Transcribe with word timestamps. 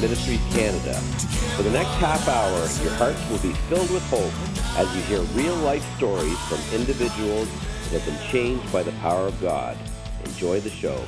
Ministries 0.00 0.40
Canada. 0.52 0.94
For 1.56 1.62
the 1.64 1.70
next 1.70 1.90
half 1.96 2.28
hour, 2.28 2.58
your 2.84 2.94
hearts 2.94 3.18
will 3.28 3.38
be 3.38 3.52
filled 3.68 3.90
with 3.90 4.02
hope 4.08 4.32
as 4.78 4.94
you 4.94 5.02
hear 5.02 5.20
real 5.34 5.56
life 5.56 5.84
stories 5.96 6.38
from 6.46 6.58
individuals 6.72 7.48
that 7.90 8.00
have 8.00 8.06
been 8.06 8.30
changed 8.30 8.72
by 8.72 8.84
the 8.84 8.92
power 8.92 9.26
of 9.26 9.40
God. 9.40 9.76
Enjoy 10.24 10.60
the 10.60 10.70
show. 10.70 11.04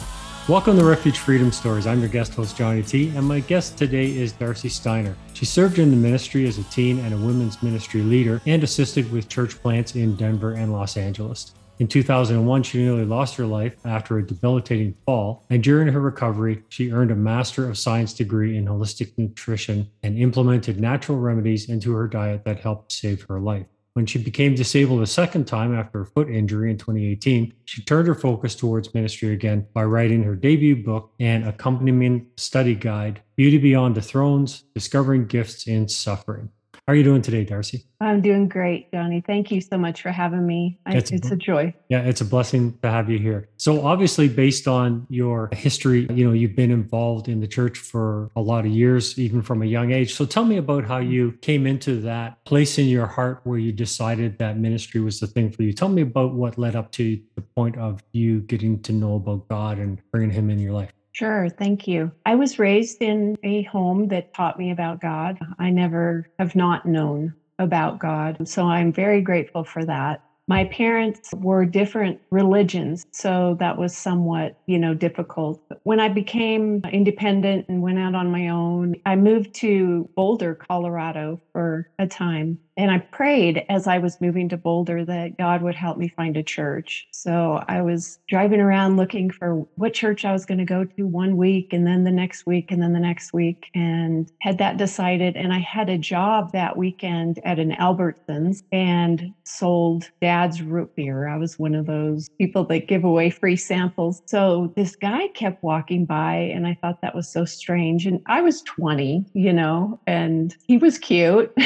Welcome 0.49 0.77
to 0.79 0.85
Refuge 0.85 1.19
Freedom 1.19 1.53
Stories. 1.53 1.87
I'm 1.87 2.01
your 2.01 2.09
guest 2.09 2.35
host, 2.35 2.57
Johnny 2.57 2.83
T, 2.83 3.13
and 3.15 3.25
my 3.25 3.39
guest 3.39 3.79
today 3.79 4.07
is 4.07 4.33
Darci 4.33 4.69
Steiner. 4.69 5.15
She 5.35 5.45
served 5.45 5.79
in 5.79 5.93
the 5.93 5.97
ministry 5.97 6.49
as 6.49 6.59
a 6.59 6.65
teen 6.65 6.99
and 6.99 7.15
a 7.15 7.17
women's 7.17 7.63
ministry 7.63 8.01
leader 8.01 8.43
and 8.47 8.65
assisted 8.65 9.13
with 9.13 9.29
church 9.29 9.63
plants 9.63 9.95
in 9.95 10.17
Denver 10.17 10.55
and 10.55 10.73
Los 10.73 10.97
Angeles. 10.97 11.53
In 11.81 11.89
2001, 11.89 12.63
she 12.63 12.77
nearly 12.77 13.07
lost 13.07 13.37
her 13.37 13.47
life 13.47 13.75
after 13.87 14.19
a 14.19 14.27
debilitating 14.27 14.95
fall, 15.07 15.47
and 15.49 15.63
during 15.63 15.89
her 15.89 16.01
recovery, 16.01 16.63
she 16.69 16.93
earned 16.93 17.11
a 17.11 17.17
Master 17.17 17.67
of 17.67 17.79
Science 17.79 18.13
degree 18.13 18.59
in 18.59 18.67
holistic 18.67 19.17
nutrition 19.17 19.89
and 20.03 20.19
implemented 20.19 20.79
natural 20.79 21.19
remedies 21.19 21.71
into 21.71 21.95
her 21.95 22.07
diet 22.07 22.45
that 22.45 22.61
helped 22.61 22.93
save 22.93 23.23
her 23.23 23.41
life. 23.41 23.65
When 23.95 24.05
she 24.05 24.23
became 24.23 24.55
disabled 24.55 25.01
a 25.01 25.07
second 25.07 25.47
time 25.47 25.75
after 25.75 26.03
a 26.03 26.07
foot 26.07 26.29
injury 26.29 26.71
in 26.71 26.77
2018, 26.77 27.55
she 27.65 27.83
turned 27.83 28.09
her 28.09 28.15
focus 28.15 28.55
towards 28.55 28.93
ministry 28.93 29.33
again 29.33 29.67
by 29.73 29.85
writing 29.85 30.23
her 30.25 30.37
debut 30.37 30.77
book 30.77 31.13
and 31.19 31.49
accompanying 31.49 32.27
study 32.37 32.75
guide, 32.75 33.23
Beauty 33.37 33.57
Beyond 33.57 33.95
the 33.95 34.03
Thorns 34.03 34.65
Discovering 34.75 35.25
Gifts 35.25 35.67
in 35.67 35.89
Suffering. 35.89 36.51
How 36.87 36.95
are 36.95 36.97
you 36.97 37.05
doing 37.05 37.23
today, 37.23 37.45
Darci? 37.45 37.85
I'm 38.01 38.21
doing 38.21 38.49
great, 38.49 38.91
Johnny. 38.91 39.23
Thank 39.25 39.51
you 39.51 39.61
so 39.61 39.77
much 39.77 40.03
for 40.03 40.11
having 40.11 40.47
me. 40.47 40.81
It's, 40.87 41.11
it's 41.13 41.31
a, 41.31 41.35
a, 41.35 41.37
joy. 41.37 41.75
Yeah, 41.89 42.01
it's 42.01 42.21
a 42.21 42.25
blessing 42.25 42.77
to 42.83 42.91
have 42.91 43.11
you 43.11 43.19
here. 43.19 43.49
So, 43.59 43.87
obviously, 43.87 44.29
based 44.29 44.67
on 44.67 45.07
your 45.11 45.51
history, 45.53 46.09
you 46.11 46.25
know, 46.25 46.33
you've 46.33 46.57
been 46.57 46.71
involved 46.71 47.29
in 47.29 47.41
the 47.41 47.47
church 47.47 47.79
for 47.79 48.31
a 48.35 48.41
lot 48.41 48.65
of 48.65 48.73
years, 48.73 49.19
even 49.19 49.43
from 49.43 49.63
a 49.63 49.67
young 49.67 49.93
age. 49.93 50.15
So, 50.15 50.25
tell 50.25 50.45
me 50.45 50.57
about 50.57 50.85
how 50.85 50.99
you 50.99 51.33
came 51.43 51.67
into 51.67 52.01
that 52.01 52.45
place 52.45 52.79
in 52.79 52.87
your 52.87 53.07
heart 53.07 53.41
where 53.45 53.59
you 53.59 53.73
decided 53.73 54.39
that 54.39 54.59
ministry 54.59 55.01
was 55.01 55.21
the 55.21 55.27
thing 55.27 55.53
for 55.53 55.63
you. 55.63 55.73
Tell 55.73 55.91
me 55.91 56.03
about 56.03 56.35
what 56.35 56.59
led 56.59 56.75
up 56.75 56.91
to 56.93 57.21
the 57.37 57.43
point 57.43 57.77
of 57.77 58.03
you 58.13 58.41
getting 58.41 58.83
to 58.83 58.93
know 58.93 59.17
about 59.17 59.49
God 59.49 59.79
and 59.79 60.01
bringing 60.11 60.31
Him 60.31 60.51
in 60.51 60.59
your 60.59 60.73
life. 60.73 60.91
Sure, 61.13 61.49
thank 61.49 61.89
you. 61.89 62.13
I 62.25 62.35
was 62.37 62.59
raised 62.59 63.03
in 63.03 63.37
a 63.43 63.63
home 63.65 64.09
that 64.09 64.33
taught 64.33 64.59
me 64.59 64.71
about 64.71 65.01
God. 65.01 65.39
I 65.59 65.71
never 65.71 66.29
have 66.39 66.55
not 66.55 66.87
known 66.87 67.35
about 67.59 67.99
God. 67.99 68.49
So 68.49 68.67
I'm 68.67 68.93
very 68.93 69.21
grateful 69.21 69.65
for 69.65 69.85
that. 69.85 70.23
My 70.49 70.65
parents 70.65 71.33
were 71.37 71.65
different 71.65 72.21
religions, 72.31 73.07
so 73.13 73.57
that 73.61 73.79
was 73.79 73.97
somewhat, 73.97 74.59
you 74.67 74.79
know, 74.79 74.95
difficult. 74.95 75.61
When 75.85 76.01
I 76.01 76.09
became 76.09 76.83
independent 76.93 77.67
and 77.69 77.83
went 77.83 78.01
out 78.01 78.17
on 78.17 78.33
my 78.33 78.49
own, 78.49 78.97
I 79.07 79.15
moved 79.15 79.55
to 79.57 80.09
Boulder, 80.17 80.57
Colorado 80.57 81.41
for 81.53 81.89
a 82.01 82.07
time. 82.09 82.59
And 82.81 82.91
I 82.91 82.97
prayed 82.97 83.67
as 83.69 83.87
I 83.87 83.99
was 83.99 84.23
moving 84.23 84.49
to 84.49 84.57
Boulder 84.57 85.05
that 85.05 85.37
God 85.37 85.61
would 85.61 85.75
help 85.75 85.99
me 85.99 86.09
find 86.09 86.35
a 86.39 86.43
church. 86.43 87.07
So 87.11 87.63
I 87.69 87.83
was 87.83 88.19
driving 88.27 88.59
around 88.59 88.97
looking 88.97 89.31
for 89.31 89.57
what 89.75 89.93
church 89.93 90.25
I 90.25 90.33
was 90.33 90.47
going 90.47 90.57
to 90.57 90.65
go 90.65 90.85
to 90.85 91.07
one 91.07 91.37
week 91.37 91.75
and 91.75 91.87
then 91.87 92.05
the 92.05 92.11
next 92.11 92.47
week 92.47 92.73
and 92.73 92.83
then 92.83 92.95
the 92.95 92.99
next 92.99 93.35
week 93.35 93.67
and 93.75 94.33
had 94.41 94.57
that 94.57 94.79
decided. 94.79 95.37
And 95.37 95.53
I 95.53 95.59
had 95.59 95.91
a 95.91 95.99
job 95.99 96.53
that 96.53 96.79
weekend 96.79 97.39
at 97.45 97.59
an 97.59 97.73
Albertsons 97.73 98.63
and 98.73 99.35
sold 99.45 100.09
dad's 100.23 100.63
root 100.63 100.97
beer. 100.97 101.29
I 101.29 101.37
was 101.37 101.59
one 101.59 101.75
of 101.75 101.85
those 101.85 102.31
people 102.39 102.65
that 102.65 102.89
give 102.89 103.05
away 103.05 103.29
free 103.29 103.57
samples. 103.57 104.23
So 104.25 104.73
this 104.75 104.97
guy 104.97 105.29
kept 105.35 105.63
walking 105.63 106.07
by 106.07 106.35
and 106.35 106.67
I 106.67 106.79
thought 106.81 107.03
that 107.03 107.15
was 107.15 107.31
so 107.31 107.45
strange. 107.45 108.07
And 108.07 108.23
I 108.25 108.41
was 108.41 108.63
20, 108.63 109.27
you 109.35 109.53
know, 109.53 110.01
and 110.07 110.57
he 110.67 110.79
was 110.79 110.99
cute. 110.99 111.53